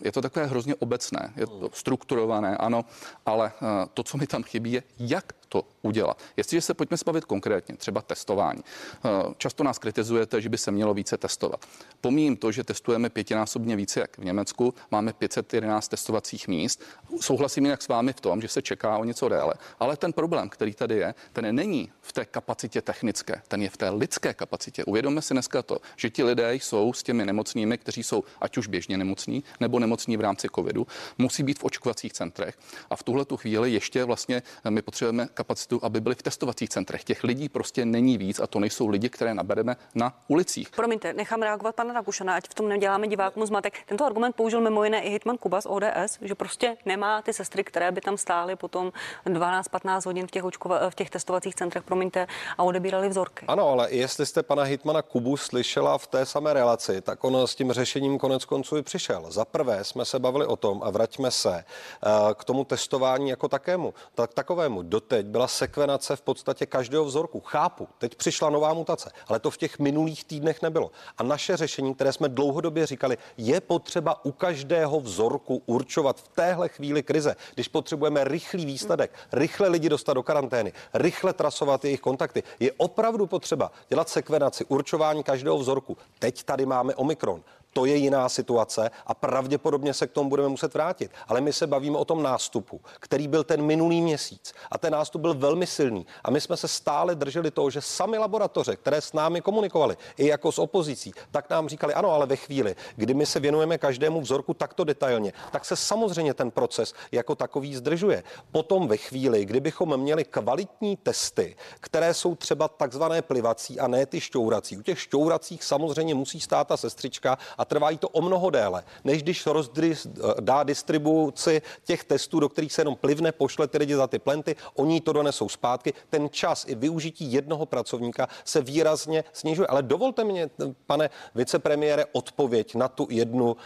[0.03, 2.85] je to takové hrozně obecné, je to strukturované, ano,
[3.27, 3.53] ale
[3.95, 6.23] to, co mi tam chybí, je, jak to udělat.
[6.37, 8.63] Jestliže se pojďme spavit konkrétně, třeba testování.
[8.65, 11.67] Eh, často nás kritizujete, že by se mělo více testovat.
[12.01, 16.83] Pomím to, že testujeme pětinásobně více jak v Německu, máme 511 testovacích míst.
[17.21, 19.55] Souhlasím jinak s vámi v tom, že se čeká o něco déle.
[19.81, 23.77] Ale ten problém, který tady je, ten není v té kapacitě technické, ten je v
[23.77, 24.85] té lidské kapacitě.
[24.85, 28.67] Uvědomme si dneska to, že ti lidé jsou s těmi nemocnými, kteří jsou ať už
[28.67, 30.87] běžně nemocní nebo nemocní v rámci covidu,
[31.19, 32.59] musí být v očkovacích centrech.
[32.91, 37.05] A v tuhle tu chvíli ještě vlastně my potřebujeme kapacitu, aby byli v testovacích centrech.
[37.05, 40.71] Těch lidí prostě není víc a to nejsou lidi, které nabereme na ulicích.
[40.71, 43.75] Promiňte, nechám reagovat pana Rakušana, ať v tom neděláme divákům zmatek.
[43.87, 47.65] Tento argument použil mimo jiné i Hitman Kuba z ODS, že prostě nemá ty sestry,
[47.65, 48.93] které by tam stály potom
[49.27, 52.27] 12-15 hodin v těch, očkova, v těch testovacích centrech, promiňte,
[52.59, 53.47] a odebírali vzorky.
[53.49, 57.55] Ano, ale jestli jste pana Hitmana Kubu slyšela v té samé relaci, tak on s
[57.55, 59.25] tím řešením konec konců i přišel.
[59.29, 63.49] Za prvé jsme se bavili o tom a vraťme se uh, k tomu testování jako
[63.49, 64.83] takému, tak takovému.
[64.83, 67.41] Doteď byla sekvenace v podstatě každého vzorku.
[67.41, 70.91] Chápu, teď přišla nová mutace, ale to v těch minulých týdnech nebylo.
[71.19, 76.69] A naše řešení, které jsme dlouhodobě říkali, je potřeba u každého vzorku určovat v téhle
[76.69, 82.43] chvíli krize, když potřebujeme rychlý výsledek, rychle lidi dostat do karantény, rychle trasovat jejich kontakty.
[82.61, 85.97] Je opravdu potřeba dělat sekvenaci, určování každého vzorku.
[86.19, 90.75] Teď tady máme Omikron to je jiná situace a pravděpodobně se k tomu budeme muset
[90.75, 91.11] vrátit.
[91.29, 94.53] Ale my se bavíme o tom nástupu, který byl ten minulý měsíc.
[94.71, 96.07] A ten nástup byl velmi silný.
[96.25, 100.27] A my jsme se stále drželi toho, že sami laboratoře, které s námi komunikovali, i
[100.27, 104.21] jako s opozicí, tak nám říkali, ano, ale ve chvíli, kdy my se věnujeme každému
[104.21, 108.23] vzorku takto detailně, tak se samozřejmě ten proces jako takový zdržuje.
[108.53, 114.21] Potom ve chvíli, kdybychom měli kvalitní testy, které jsou třeba takzvané plivací a ne ty
[114.21, 114.79] šťourací.
[114.79, 119.23] U těch šťouracích samozřejmě musí stát ta sestřička a trvají to o mnoho déle, než
[119.23, 119.95] když rozdry,
[120.41, 124.57] dá distribuci těch testů, do kterých se jenom plivne, pošle ty lidi za ty plenty,
[124.75, 125.93] oni to donesou zpátky.
[126.11, 129.67] Ten čas i využití jednoho pracovníka se výrazně snižuje.
[129.67, 130.51] Ale dovolte mě,
[130.87, 133.57] pane vicepremiére, odpověď na tu jednu uh,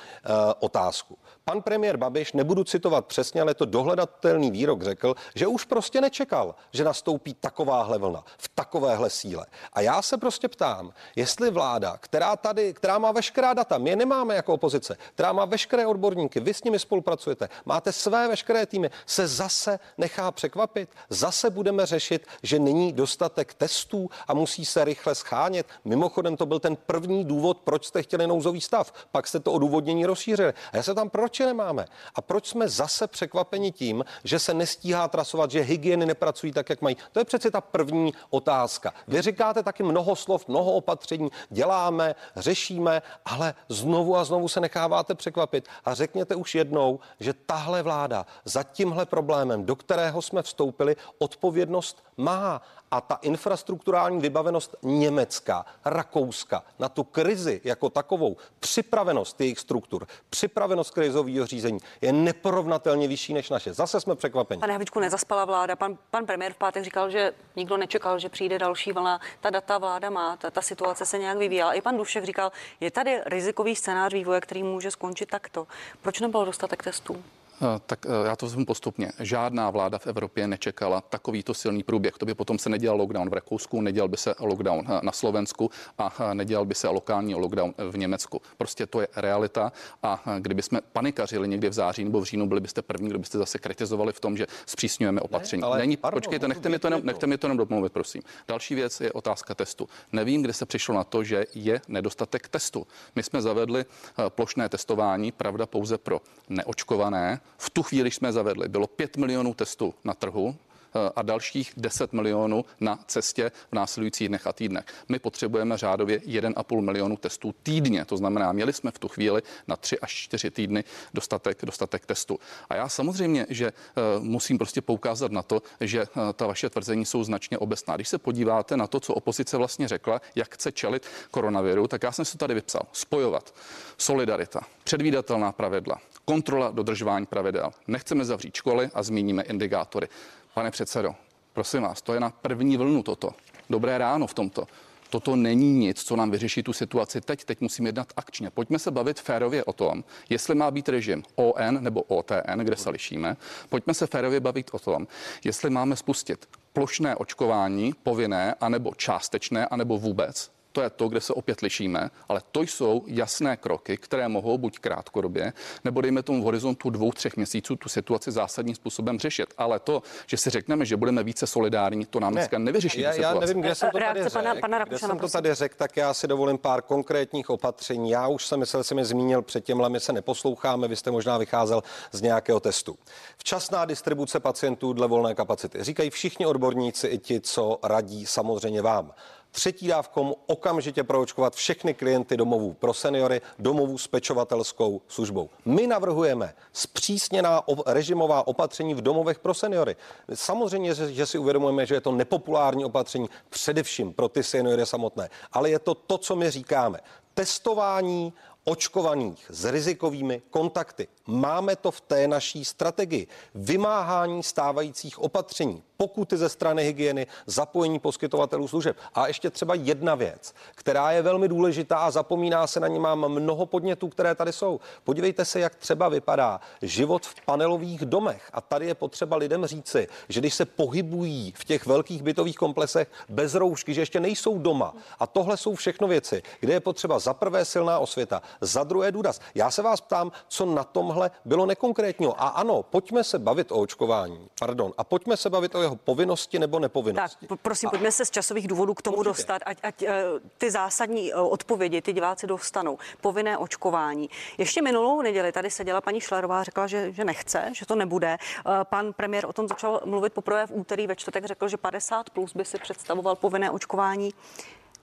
[0.59, 1.19] otázku.
[1.45, 6.55] Pan premiér Babiš, nebudu citovat přesně, ale to dohledatelný výrok řekl, že už prostě nečekal,
[6.73, 9.47] že nastoupí takováhle vlna v takovéhle síle.
[9.73, 13.97] A já se prostě ptám, jestli vláda, která tady, která má veškerá data, My je
[13.97, 18.91] nemáme jako opozice, která má veškeré odborníky, vy s nimi spolupracujete, máte své veškeré týmy,
[19.07, 20.89] se zase nechá překvapit.
[21.09, 25.67] Zase budeme řešit, že není dostatek testů a musí se rychle schánět.
[25.85, 28.93] Mimochodem, to byl ten první důvod, proč jste chtěli nouzový stav.
[29.13, 30.53] Pak jste to odůvodnění rozšířili.
[30.73, 31.87] A já se tam proč je nemáme?
[32.15, 36.83] A proč jsme zase překvapeni tím, že se nestíhá trasovat, že hygieny nepracují tak, jak
[36.83, 36.97] mají?
[37.13, 38.95] To je přece ta první otázka.
[39.09, 45.15] Vy říkáte taky mnoho slov, mnoho opatření, děláme, řešíme, ale znovu a znovu se necháváte
[45.15, 45.69] překvapit.
[45.85, 52.05] A řekněte už jednou, že tahle vláda za tímhle problémem, do kterého jsme vstoupili, odpovědnost
[52.17, 52.63] má
[52.95, 60.95] a ta infrastrukturální vybavenost Německa, Rakouska na tu krizi jako takovou, připravenost jejich struktur, připravenost
[60.95, 63.75] krizového řízení je neporovnatelně vyšší než naše.
[63.75, 64.61] Zase jsme překvapeni.
[64.61, 65.77] Pane Havličku, nezaspala vláda.
[65.77, 69.21] Pan, pan premiér v pátek říkal, že nikdo nečekal, že přijde další vlna.
[69.41, 71.73] Ta data vláda má, ta, ta situace se nějak vyvíjela.
[71.73, 75.67] I pan Dušek říkal, je tady rizikový scénář vývoje, který může skončit takto.
[76.03, 77.25] Proč nebyl dostatek testů?
[77.63, 79.13] Eh, tak eh, já to vezmu postupně.
[79.21, 82.15] Žádná vláda v Evropě nečekala takovýto silný průběh.
[82.19, 85.71] To by potom se nedělal lockdown v Rakousku, nedělal by se lockdown eh, na Slovensku
[85.99, 88.43] a nedělal by se lokální lockdown v Německu.
[88.57, 92.61] Prostě to je realita a kdyby jsme panikařili někdy v září nebo v říjnu, byli
[92.61, 95.61] byste první, kdo byste zase kritizovali v tom, že zpřísňujeme opatření.
[95.61, 98.23] Ne, ale Není, pardon, počkejte, nechte mi, to jenom, nechte mi to jenom domluvit, prosím.
[98.49, 99.89] Další věc je otázka testu.
[100.13, 102.87] Nevím, kde se přišlo na to, že je nedostatek testu.
[103.15, 103.85] My jsme zavedli
[104.29, 109.95] plošné testování, pravda pouze pro neočkované, v tu chvíli jsme zavedli, bylo 5 milionů testů
[110.05, 110.57] na trhu,
[110.95, 114.85] eh, a dalších 10 milionů na cestě v následujících dnech a týdnech.
[115.09, 118.05] My potřebujeme řádově 1,5 milionu testů týdně.
[118.05, 122.39] To znamená, měli jsme v tu chvíli na 3 až 4 týdny dostatek, dostatek testů.
[122.71, 127.05] A já samozřejmě, že uh, musím prostě poukázat na to, že uh, ta vaše tvrzení
[127.05, 127.97] jsou značně obecná.
[127.97, 132.13] Když se podíváte na to, co opozice vlastně řekla, jak chce čelit koronaviru, tak já
[132.13, 132.83] jsem si tady vypsal.
[132.93, 133.55] Spojovat.
[133.99, 137.71] Solidarita, předvídatelná pravidla, kontrola dodržování pravidel.
[137.87, 140.09] Nechceme zavřít školy a zmíníme indikátory.
[140.55, 141.15] Pane předsedo,
[141.53, 143.31] prosím vás, to je na první vlnu toto.
[143.71, 144.67] Dobré ráno v tomto.
[145.11, 147.45] Toto není nic, co nám vyřeší tu situaci teď.
[147.45, 148.51] Teď musíme jednat akčně.
[148.51, 152.91] Pojďme se bavit férově o tom, jestli má být režim ON nebo OTN, kde se
[152.91, 153.37] lišíme.
[153.69, 155.07] Pojďme se férově bavit o tom,
[155.45, 161.33] jestli máme spustit plošné očkování, povinné, anebo částečné, anebo vůbec to je to, kde se
[161.33, 165.53] opět lišíme, ale to jsou jasné kroky, které mohou buď krátkodobě,
[165.85, 169.55] nebo dejme tomu v horizontu dvou, třech měsíců tu situaci zásadním způsobem řešit.
[169.59, 172.41] Ale to, že si řekneme, že budeme více solidární, to nám ne.
[172.41, 173.01] dneska nevyřeší.
[173.01, 175.75] Já, já nevím, kde jsem to tady řekl, pana, pana kde jsem to tady řekl,
[175.79, 178.11] tak já si dovolím pár konkrétních opatření.
[178.11, 181.39] Já už jsem myslel, jsem je zmínil předtím, ale my se neposloucháme, vy jste možná
[181.39, 181.83] vycházel
[182.13, 182.99] z nějakého testu.
[183.39, 185.85] Včasná distribuce pacientů dle volné kapacity.
[185.85, 189.13] Říkají všichni odborníci i ti, co radí samozřejmě vám
[189.55, 195.51] třetí dávkou okamžitě proočkovat všechny klienty domovů pro seniory, domovů s pečovatelskou službou.
[195.65, 199.97] My navrhujeme zpřísněná režimová opatření v domovech pro seniory.
[200.35, 205.71] Samozřejmě, že si uvědomujeme, že je to nepopulární opatření především pro ty seniory samotné, ale
[205.71, 207.01] je to to, co my říkáme.
[207.35, 208.33] Testování
[208.65, 211.09] očkovaných s rizikovými kontakty.
[211.27, 213.27] Máme to v té naší strategii.
[213.55, 218.97] Vymáhání stávajících opatření, pokuty ze strany hygieny, zapojení poskytovatelů služeb.
[219.15, 223.29] A ještě třeba jedna věc, která je velmi důležitá a zapomíná se na ní, mám
[223.29, 224.81] mnoho podnětů, které tady jsou.
[225.05, 228.51] Podívejte se, jak třeba vypadá život v panelových domech.
[228.53, 233.09] A tady je potřeba lidem říci, že když se pohybují v těch velkých bytových komplexech
[233.29, 234.95] bez roušky, že ještě nejsou doma.
[235.19, 239.41] A tohle jsou všechno věci, kde je potřeba za prvé silná osvěta, za druhé důraz.
[239.55, 242.43] Já se vás ptám, co na tomhle bylo nekonkrétního.
[242.43, 244.49] A ano, pojďme se bavit o očkování.
[244.59, 244.93] Pardon.
[244.99, 247.47] A pojďme se bavit o jeho povinnosti nebo nepovinnosti.
[247.47, 247.91] Tak, prosím, a...
[247.91, 249.29] pojďme se z časových důvodů k tomu Určitě.
[249.29, 250.25] dostat, ať, ať eh,
[250.59, 252.99] ty zásadní eh, odpovědi ty diváci dostanou.
[253.21, 254.31] Povinné očkování.
[254.59, 258.37] Ještě minulou neděli tady seděla paní Šlerová, řekla, že, že nechce, že to nebude.
[258.37, 262.31] Eh, pan premiér o tom začal mluvit poprvé v úterý, ve čtvrtek řekl, že 50
[262.31, 264.31] plus by si představoval povinné očkování.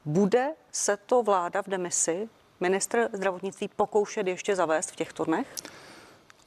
[0.05, 5.47] Bude se to vláda v demisi, ministr zdravotnictví, pokoušet ještě zavést v těchto dnech?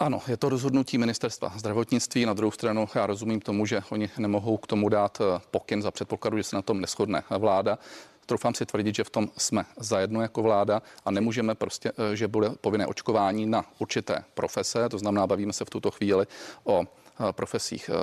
[0.04, 2.26] Ano, je to rozhodnutí ministerstva zdravotnictví.
[2.26, 5.90] Na druhou stranu já rozumím tomu, že oni nemohou k tomu dát eh, pokyn za
[5.90, 7.78] předpokladu, že se na tom neschodne vláda.
[8.26, 12.28] Troufám si tvrdit, že v tom jsme zajedno jako vláda a nemůžeme prostě, eh, že
[12.28, 16.26] bude povinné očkování na určité profese, to znamená, bavíme se v tuto chvíli
[16.64, 16.84] o
[17.32, 17.94] profesích eh,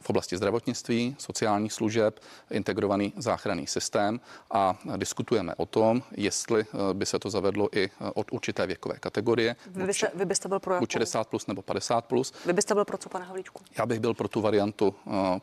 [0.00, 2.20] v oblasti zdravotnictví, sociálních služeb,
[2.50, 4.20] integrovaný záchranný systém
[4.50, 9.56] a diskutujeme o tom, jestli eh, by se to zavedlo i od určité věkové kategorie.
[9.66, 12.32] Vy byste, vy byste byl pro 60 plus nebo 50 plus.
[12.46, 13.62] Vy byste byl pro co, pane Havlíčku?
[13.78, 14.94] Já bych byl pro tu variantu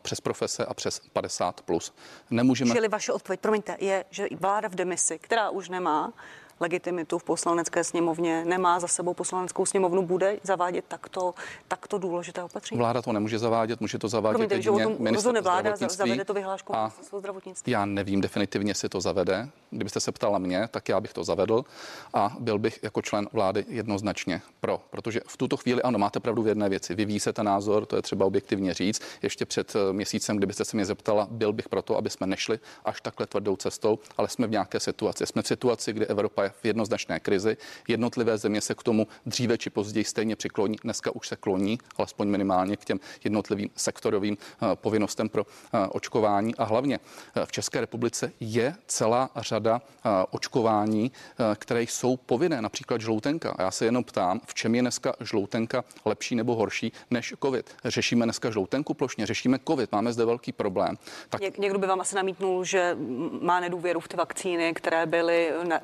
[0.01, 1.93] přes profese a přes 50 plus.
[2.29, 2.75] Nemůžeme...
[2.75, 6.13] Čili vaše odpověď, promiňte, je, že vláda v demisi, která už nemá
[6.60, 11.34] legitimitu v poslanecké sněmovně, nemá za sebou poslaneckou sněmovnu, bude zavádět takto,
[11.67, 12.80] takto důležité opatření?
[12.80, 15.98] Vláda to nemůže zavádět, může to zavádět jedině rozhodne vláda, zdravotnictví.
[15.98, 17.72] zavede to vyhláškou a zdravotnictví.
[17.72, 19.50] Já nevím definitivně, jestli to zavede.
[19.69, 21.65] Kdybyste se ptala mě, tak já bych to zavedl
[22.13, 26.43] a byl bych jako člen vlády jednoznačně pro, protože v tuto chvíli ano, máte pravdu
[26.43, 26.95] v jedné věci.
[26.95, 29.02] Vyvíjí se ten názor, to je třeba objektivně říct.
[29.22, 33.02] Ještě před eh, měsícem, kdybyste se mě zeptala, byl bych proto, aby jsme nešli až
[33.02, 35.26] takhle tvrdou cestou, ale jsme v nějaké situaci.
[35.26, 37.58] Jsme v situaci, kdy Evropa je v jednoznačné krizi.
[37.88, 40.78] Jednotlivé země se k tomu dříve či později stejně přikloní.
[40.84, 46.56] Dneska už se kloní, alespoň minimálně k těm jednotlivým sektorovým eh, povinnostem pro eh, očkování.
[46.56, 47.00] A hlavně
[47.36, 49.82] eh, v České republice je celá řada
[50.30, 51.12] očkování,
[51.56, 53.56] které jsou povinné, například žloutenka.
[53.58, 57.76] A já se jenom ptám, v čem je dneska žloutenka lepší nebo horší než COVID.
[57.86, 60.98] Řešíme dneska žloutenku plošně, řešíme COVID, máme zde velký problém.
[61.30, 62.98] Tak Něk- Někdo by vám asi namítnul, že
[63.42, 65.80] má nedůvěru v ty vakcíny, které byly na,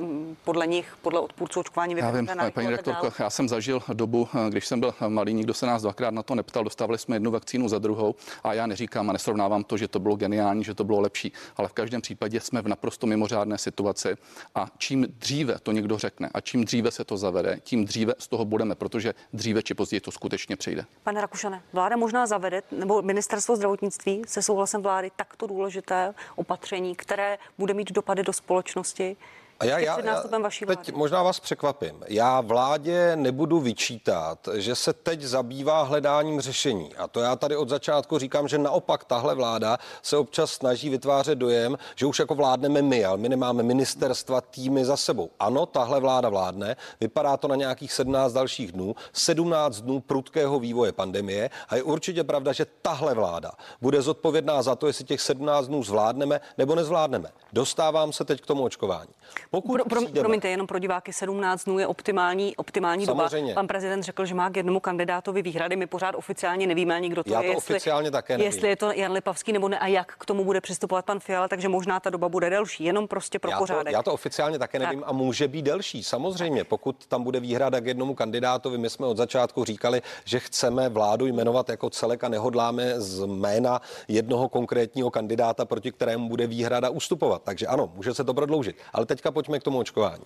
[0.56, 4.80] podle nich, podle odpůrců očkování Já vím, paní rektorko, já jsem zažil dobu, když jsem
[4.80, 8.16] byl malý, nikdo se nás dvakrát na to neptal, dostávali jsme jednu vakcínu za druhou
[8.44, 11.68] a já neříkám a nesrovnávám to, že to bylo geniální, že to bylo lepší, ale
[11.68, 14.16] v každém případě jsme v naprosto mimořádné situaci
[14.56, 18.28] a čím dříve to někdo řekne a čím dříve se to zavede, tím dříve z
[18.28, 20.86] toho budeme, protože dříve či později to skutečně přijde.
[21.04, 27.38] Pane Rakušane, vláda možná zavede, nebo ministerstvo zdravotnictví se souhlasem vlády takto důležité opatření, které
[27.58, 29.18] bude mít dopady do společnosti.
[29.60, 30.24] A já, já, já
[30.66, 32.04] teď možná vás překvapím.
[32.08, 36.96] Já vládě nebudu vyčítat, že se teď zabývá hledáním řešení.
[36.96, 41.38] A to já tady od začátku říkám, že naopak tahle vláda se občas snaží vytvářet
[41.38, 45.30] dojem, že už jako vládneme my, ale my nemáme ministerstva, týmy za sebou.
[45.40, 50.92] Ano, tahle vláda vládne, vypadá to na nějakých 17 dalších dnů, 17 dnů prudkého vývoje
[50.92, 55.68] pandemie a je určitě pravda, že tahle vláda bude zodpovědná za to, jestli těch 17
[55.68, 57.30] dnů zvládneme nebo nezvládneme.
[57.54, 59.12] Dostávám se teď k tomu očkování.
[59.52, 63.30] Pokud Pro, pro, přijdeme- promiňte, jenom pro diváky 17 dnů je optimální, optimální doba.
[63.30, 63.54] Samozřejmě.
[63.54, 65.76] Pan prezident řekl, že má k jednomu kandidátovi výhrady.
[65.76, 67.52] My pořád oficiálně nevíme ani, kdo to Já je.
[67.52, 68.46] to oficiálně také nevím.
[68.52, 71.48] Jestli je to Jan Lipavský nebo ne a jak k tomu bude přistupovat pan Fiala,
[71.48, 72.84] takže možná ta doba bude delší.
[72.84, 73.86] Jenom prostě pro já pořádek.
[73.94, 75.10] To, já to oficiálně také nevím Tak.
[75.10, 76.04] a může být delší.
[76.04, 80.90] Samozřejmě, pokud tam bude výhrada k jednomu kandidátovi, my jsme od začátku říkali, že chceme
[80.90, 86.90] vládu jmenovat jako celek a nehodláme z jména jednoho konkrétního kandidáta, proti kterému bude výhrada
[86.90, 87.42] ustupovat.
[87.44, 88.76] Takže ano, může se to prodloužit.
[88.94, 90.24] Ale teďka pojďme k tomu očkování.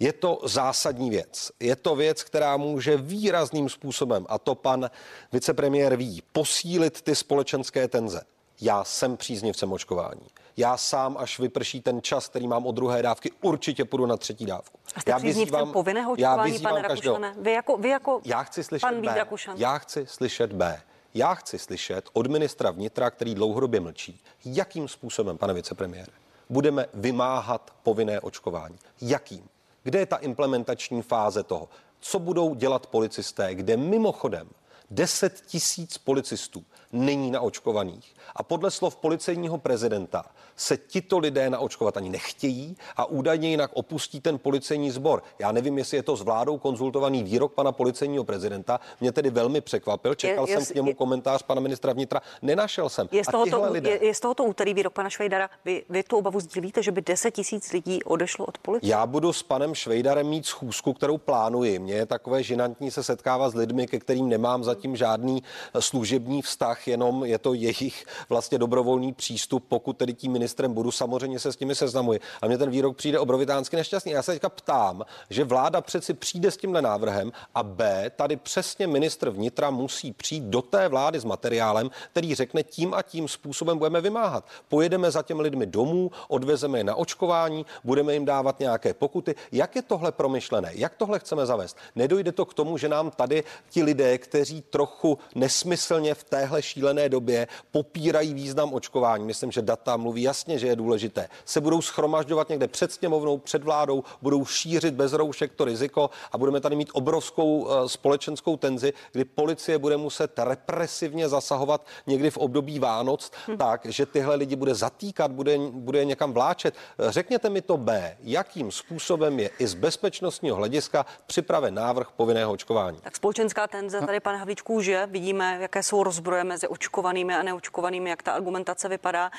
[0.00, 1.52] Je to zásadní věc.
[1.60, 4.90] Je to věc, která může výrazným způsobem, a to pan
[5.32, 8.20] vicepremiér ví, posílit ty společenské tenze.
[8.60, 10.26] Já jsem příznivcem očkování.
[10.56, 14.46] Já sám, až vyprší ten čas, který mám od druhé dávky, určitě půjdu na třetí
[14.46, 14.78] dávku.
[14.94, 17.18] A jste já příznivcem povinného já očkování, vyzývám pane každého.
[17.18, 17.42] Rakušane?
[17.42, 19.14] Vy jako, vy jako Já chci slyšet pan B.
[19.14, 19.56] Rakušan.
[19.58, 20.82] Já chci slyšet B.
[21.14, 26.12] Já chci slyšet od ministra vnitra, který dlouhodobě mlčí, jakým způsobem, pane vicepremiére,
[26.48, 28.78] budeme vymáhat povinné očkování.
[29.00, 29.48] Jakým?
[29.82, 31.68] Kde je ta implementační fáze toho?
[32.00, 34.48] Co budou dělat policisté, kde mimochodem
[34.90, 38.14] 10 tisíc policistů není naočkovaných.
[38.36, 40.24] A podle slov policejního prezidenta
[40.56, 45.22] se tito lidé naočkovat ani nechtějí a údajně jinak opustí ten policejní sbor.
[45.38, 48.80] Já nevím, jestli je to s vládou konzultovaný výrok pana policejního prezidenta.
[49.00, 50.14] Mě tedy velmi překvapil.
[50.14, 52.20] Čekal Je- je- jsem k němu je- komentář pana ministra vnitra.
[52.42, 53.08] Nenašel jsem.
[53.12, 55.50] Je z, tohoto, lidé, je, je z tohoto úterý výrok pana Švejdara.
[55.64, 58.90] Vy, vy tu obavu sdílíte, že by 10 tisíc lidí odešlo od policie?
[58.90, 61.78] Já budu s panem Švejdarem mít schůzku, kterou plánuji.
[61.78, 65.42] Mně je takové žinantní se setkávat s lidmi, ke kterým nemám zatím žádný
[65.74, 69.64] eh, služební vztah, jenom je to jejich vlastně dobrovolný přístup.
[69.68, 72.20] Pokud tedy tím ministrem budu, samozřejmě se s nimi seznamuji.
[72.42, 74.12] A mně ten výrok přijde obrovitánsky nešťastný.
[74.12, 78.86] Já se teďka ptám, že vláda přeci přijde s tímhle návrhem a B, tady přesně
[78.86, 83.78] ministr vnitra musí přijít do té vlády s materiálem, který řekne tím a tím způsobem
[83.78, 84.44] budeme vymáhat.
[84.68, 89.34] Pojedeme za těmi lidmi domů, odvezeme je na očkování, budeme jim dávat nějaké pokuty.
[89.52, 90.70] Jak je tohle promyšlené?
[90.74, 91.76] Jak tohle chceme zavést?
[91.94, 97.08] Nedojde to k tomu, že nám tady ti lidé, kteří trochu nesmyslně v téhle šílené
[97.08, 102.48] době popírají význam očkování, myslím, že data mluví jasně, že je důležité, se budou schromažďovat
[102.48, 106.90] někde před sněmovnou, před vládou, budou šířit bez roušek to riziko a budeme tady mít
[106.92, 113.56] obrovskou eh, společenskou tenzi, kdy policie bude muset represivně zasahovat někdy v období Vánoc, Hm.
[113.56, 116.74] tak, že tyhle lidi bude zatýkat, bude, bude je někam vláčet.
[117.08, 122.98] Řekněte mi to B, jakým způsobem je i z bezpečnostního hlediska připraven návrh povinného očkování.
[123.02, 128.10] Tak společenská tenze tady, pane Havlíčku, že vidíme, jaké jsou rozbroje mezi očkovanými a neočkovanými,
[128.10, 129.30] jak ta argumentace vypadá.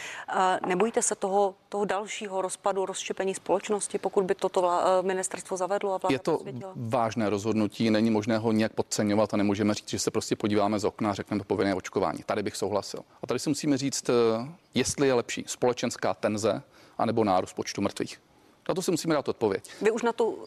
[0.66, 5.94] Nebojíte se toho, toho dalšího rozpadu, rozštěpení společnosti, pokud by toto vlá- eh, ministerstvo zavedlo
[5.94, 6.72] a vláda Je to posvětila?
[6.76, 10.86] vážné rozhodnutí, není možné ho nějak podceňovat a nemůžeme říct, že se prostě podíváme z
[10.86, 12.20] okna a řekneme to povinné očkování.
[12.26, 13.00] Tady bych souhlasil.
[13.24, 14.14] A tady si musíme říct, eh,
[14.74, 16.62] jestli je lepší společenská tenze
[16.98, 18.22] anebo nárůst počtu mrtvých.
[18.70, 19.72] Na to si musíme dát odpověď.
[19.82, 20.38] Vy už na tu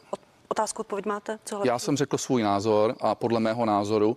[0.49, 1.39] otázku odpověď máte?
[1.45, 4.17] Co Já jsem řekl svůj názor a podle mého názoru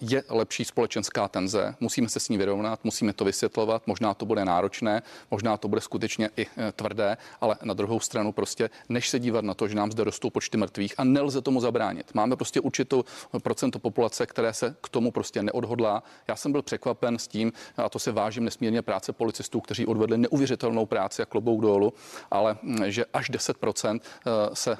[0.00, 1.74] je lepší společenská tenze.
[1.80, 3.86] Musíme se s ní vyrovnat, musíme to vysvětlovat.
[3.86, 8.32] Možná to bude náročné, možná to bude skutečně i eh, tvrdé, ale na druhou stranu
[8.32, 11.60] prostě, než se dívat na to, že nám zde rostou počty mrtvých a nelze tomu
[11.60, 12.14] zabránit.
[12.14, 13.04] Máme prostě určitou
[13.42, 16.02] procento populace, které se k tomu prostě neodhodlá.
[16.28, 20.18] Já jsem byl překvapen s tím, a to se vážím nesmírně práce policistů, kteří odvedli
[20.18, 21.92] neuvěřitelnou práci a klobouk dolů,
[22.30, 24.76] ale hm, že až 10% eh, se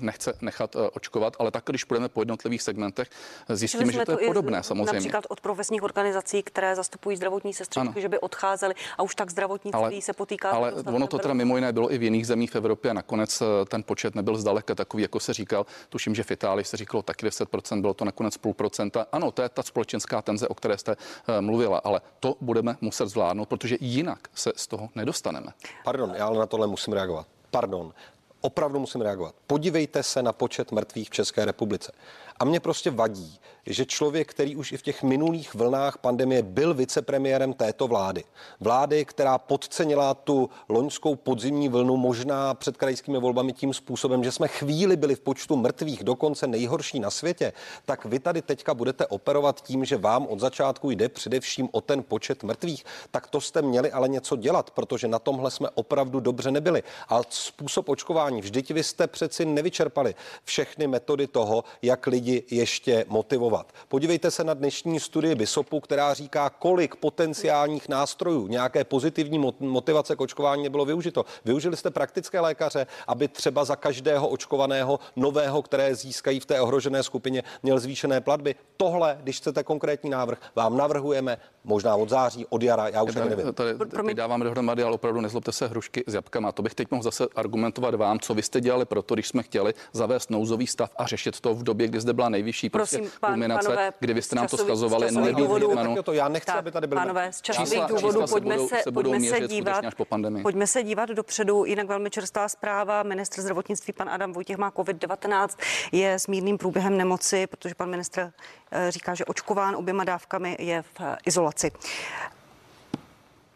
[0.00, 3.10] ne nechce nechat eh, očkovat, ale tak, když půjdeme po jednotlivých segmentech,
[3.48, 4.92] zjistíme, že to je podobné samozřejmě.
[4.92, 9.82] Například od profesních organizací, které zastupují zdravotní sestry, že by odcházeli a už tak zdravotnictví
[9.82, 10.50] ale, se potýká.
[10.50, 13.40] Ale ono to teda mimo jiné bylo i v jiných zemích v Evropě a nakonec
[13.40, 15.66] eh, ten počet nebyl zdaleka takový, jako se říkal.
[15.88, 19.06] Tuším, že v Itálii se říkalo taky 10%, bylo to nakonec půl procenta.
[19.12, 23.08] Ano, to je ta společenská tenze, o které jste uh, mluvila, ale to budeme muset
[23.08, 25.52] zvládnout, protože jinak se z toho nedostaneme.
[25.84, 27.26] Pardon, já ale na tohle musím reagovat.
[27.50, 27.92] Pardon,
[28.40, 29.34] opravdu musím reagovat.
[29.46, 31.92] Podívejte se na počet mrtvých v České republice.
[32.36, 36.74] A mě prostě vadí, že člověk, který už i v těch minulých vlnách pandemie byl
[36.74, 38.24] vicepremiérem této vlády,
[38.60, 44.48] vlády, která podcenila tu loňskou podzimní vlnu možná před krajskými volbami tím způsobem, že jsme
[44.48, 47.52] chvíli byli v počtu mrtvých dokonce nejhorší na světě,
[47.84, 52.02] tak vy tady teďka budete operovat tím, že vám od začátku jde především o ten
[52.02, 56.50] počet mrtvých, tak to jste měli ale něco dělat, protože na tomhle jsme opravdu dobře
[56.50, 56.82] nebyli.
[57.08, 63.51] A způsob očkování, vždyť vy jste přeci nevyčerpali všechny metody toho, jak lidi ještě motivovat
[63.52, 63.72] fungovat.
[63.88, 70.20] Podívejte se na dnešní studii Bisopu, která říká, kolik potenciálních nástrojů, nějaké pozitivní motivace k
[70.20, 71.24] očkování nebylo využito.
[71.44, 77.02] Využili jste praktické lékaře, aby třeba za každého očkovaného nového, které získají v té ohrožené
[77.02, 78.54] skupině, měl zvýšené platby.
[78.76, 83.30] Tohle, když chcete konkrétní návrh, vám navrhujeme možná od září, od jara, já už tady,
[83.30, 83.54] nevím.
[83.54, 86.52] Tady, tady dáváme dohromady, ale opravdu nezlobte se hrušky s jabkama.
[86.52, 89.74] To bych teď mohl zase argumentovat vám, co vy jste dělali proto, když jsme chtěli
[89.92, 93.41] zavést nouzový stav a řešit to v době, kdy zde byla nejvyšší Prosím, prostě pan,
[93.42, 95.08] kulminace, pánové, kdy vy jste nám to schazovali.
[95.32, 98.92] Důvodů, to já nechci, tak, aby tady byly pánové, z časových důvodů pojďme se, se,
[98.92, 100.42] pojďme se dívat, až po pandemii.
[100.42, 101.64] pojďme se dívat dopředu.
[101.64, 103.02] Jinak velmi čerstvá zpráva.
[103.02, 105.48] Ministr zdravotnictví pan Adam Vojtěch má COVID-19,
[105.92, 108.32] je s mírným průběhem nemoci, protože pan ministr
[108.70, 111.70] eh, říká, že očkován oběma dávkami je v eh, izolaci.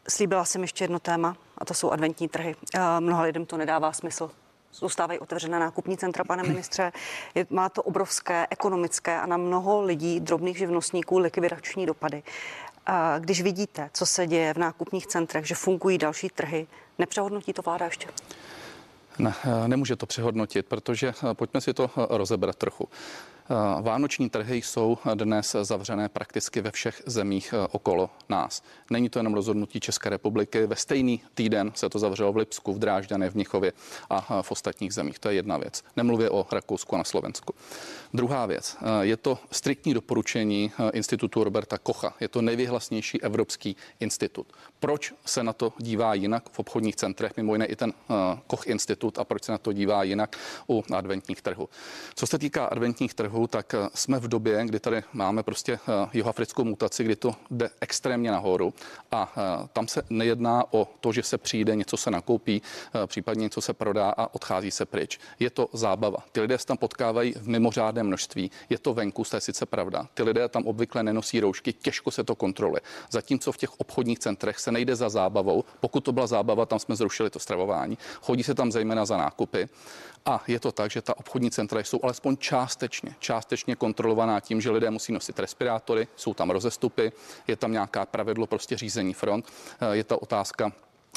[0.08, 2.56] Slíbila jsem ještě jedno téma, a to jsou adventní trhy.
[2.74, 4.30] Eh, mnoha lidem to nedává smysl
[4.78, 6.92] zůstávají otevřené nákupní centra, pane ministře.
[7.34, 12.22] Je, má to obrovské ekonomické a na mnoho lidí, drobných živnostníků, likvidační dopady.
[12.86, 16.66] A když vidíte, co se děje v nákupních centrech, že fungují další trhy,
[16.98, 18.08] nepřehodnotí to vláda ještě?
[19.18, 19.34] Ne,
[19.66, 22.88] nemůže to přehodnotit, protože eh, pojďme si to eh, rozebrat trochu.
[23.50, 28.62] Eh, vánoční trhy jsou dnes zavřené prakticky ve všech zemích eh, okolo nás.
[28.90, 30.66] Není to jenom rozhodnutí České republiky.
[30.66, 33.72] Ve stejný týden se to zavřelo v Lipsku, v Drážďanech, v Mnichově
[34.10, 35.18] a eh, v ostatních zemích.
[35.18, 35.84] To je jedna věc.
[35.96, 37.54] Nemluvě o Rakousku a na Slovensku.
[38.14, 38.76] Druhá věc.
[39.00, 42.14] Je to striktní doporučení institutu Roberta Kocha.
[42.20, 44.46] Je to nejvyhlasnější evropský institut.
[44.80, 47.92] Proč se na to dívá jinak v obchodních centrech, mimo jiné i ten
[48.46, 50.36] Koch institut a proč se na to dívá jinak
[50.68, 51.68] u adventních trhů?
[52.14, 55.72] Co se týká adventních trhů, trhu, tak eh, jsme v době, kdy tady máme prostě
[55.72, 58.74] eh, jihoafrickou mutaci, kdy to jde extrémně nahoru
[59.10, 62.62] a eh, tam se nejedná o to, že se přijde, něco se nakoupí,
[63.06, 65.18] případně něco se prodá a odchází se pryč.
[65.40, 66.18] Je to zábava.
[66.32, 68.50] Ty lidé se tam potkávají v mimořádném množství.
[68.70, 70.08] Je to venku, to je sice pravda.
[70.14, 72.80] Ty lidé tam obvykle nenosí roušky, těžko se to kontroluje.
[73.10, 75.64] Zatímco v těch obchodních centrech se nejde za zábavou.
[75.80, 77.98] Pokud to byla zábava, tam jsme zrušili to stravování.
[78.22, 79.68] Chodí se tam zejména za nákupy
[80.26, 84.70] a je to tak, že ta obchodní centra jsou alespoň částečně, částečně kontrolovaná tím, že
[84.70, 87.12] lidé musí nosit respirátory, jsou tam rozestupy,
[87.46, 89.52] je tam nějaká pravidlo prostě řízení front,
[89.92, 90.72] je ta otázka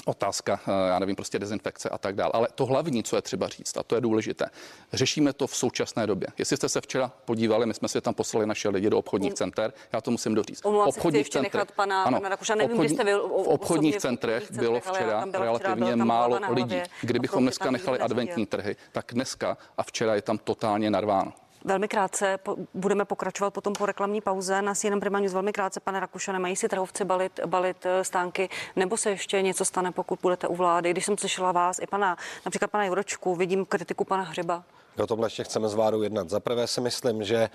[0.06, 2.32] otázka, eh, já nevím, prostě dezinfekce a tak dále.
[2.34, 4.46] Ale to hlavní, co je třeba říct, a to je důležité,
[4.94, 6.28] řešíme to v současné době.
[6.38, 9.74] Jestli jste se včera podívali, my jsme si tam poslali naše lidi do obchodních center,
[9.94, 10.64] já to musím doříct.
[10.64, 14.80] V obchodních centrech, pana, ano, pana Rakuša, nevím, obchodní, jste byl v obchodních centrech bylo
[14.80, 16.82] včera relativně málo lidí.
[17.02, 21.34] Kdybychom dneska nechali adventní trhy, tak dneska a včera je tam totálně narváno.
[21.66, 25.34] Velmi krátce po, budeme pokračovat potom po reklamní pauze na CNN Prima News.
[25.34, 29.66] Velmi krátce, pane Rakuša, nemají si trhovci balit, balit eh, stánky, nebo se ještě něco
[29.66, 30.92] stane, pokud budete u vlády?
[30.92, 34.64] Když jsem slyšela vás i pana, například pana Juročku, vidím kritiku pana Hřiba.
[34.98, 36.30] O tomhle ještě chceme s vládou jednat.
[36.30, 37.50] Za prvé si myslím, že eh,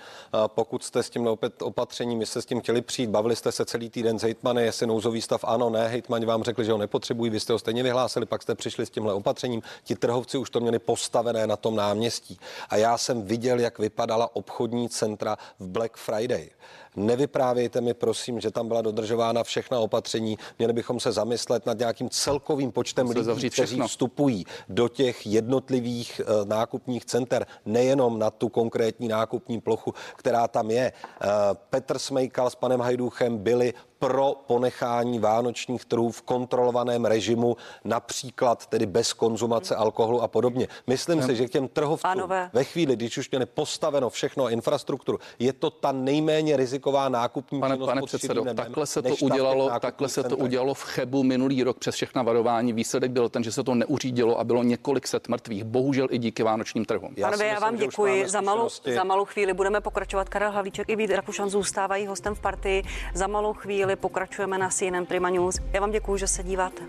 [0.47, 1.27] pokud jste s tím
[1.61, 5.21] opatřením, jste s tím chtěli přijít, bavili jste se celý týden s hejtmany, jestli nouzový
[5.21, 8.41] stav ano, ne, hejtmani vám řekli, že ho nepotřebují, vy jste ho stejně vyhlásili, pak
[8.41, 9.61] jste přišli s tímhle opatřením.
[9.83, 12.39] Ti trhovci už to měli postavené na tom náměstí.
[12.69, 16.49] A já jsem viděl, jak vypadala obchodní centra v Black Friday.
[16.95, 20.37] Nevyprávějte mi, prosím, že tam byla dodržována všechna opatření.
[20.59, 26.47] Měli bychom se zamyslet nad nějakým celkovým počtem lidí, kteří vstupují do těch jednotlivých uh,
[26.47, 30.93] nákupních center, nejenom na tu konkrétní nákupní plochu, která tam je.
[30.93, 31.29] Uh,
[31.69, 33.73] Petr Smejkal s panem Hajduchem byli
[34.07, 40.67] pro ponechání vánočních trhů v kontrolovaném režimu, například tedy bez konzumace alkoholu a podobně.
[40.87, 42.49] Myslím si, že k těm trhovcům Pánové.
[42.53, 47.75] ve chvíli, když už měli postaveno všechno infrastrukturu, je to ta nejméně riziková nákupní pane,
[47.75, 47.87] činnost.
[47.87, 51.77] Pane předsedo, nebem, takhle se to udělalo, takhle se to udělalo v Chebu minulý rok
[51.79, 52.73] přes všechna varování.
[52.73, 55.63] Výsledek byl ten, že se to neuřídilo a bylo několik set mrtvých.
[55.63, 57.13] Bohužel i díky vánočním trhům.
[57.17, 58.29] Já Panové, já vám děkuji.
[58.29, 60.29] Za malou, za malou chvíli budeme pokračovat.
[60.29, 62.83] Karel Havlíček i Vít Rakušan zůstávají hostem v partii.
[63.13, 65.59] Za malou chvíli chvíli pokračujeme na CNN Prima News.
[65.73, 66.83] Já vám děkuji, že se díváte.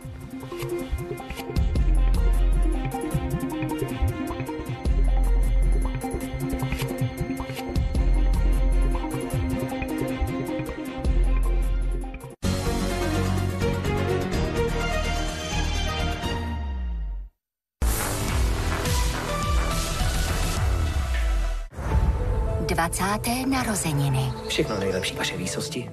[22.66, 24.32] Dvacáté narozeniny.
[24.48, 25.90] Všechno nejlepší vaše výsosti.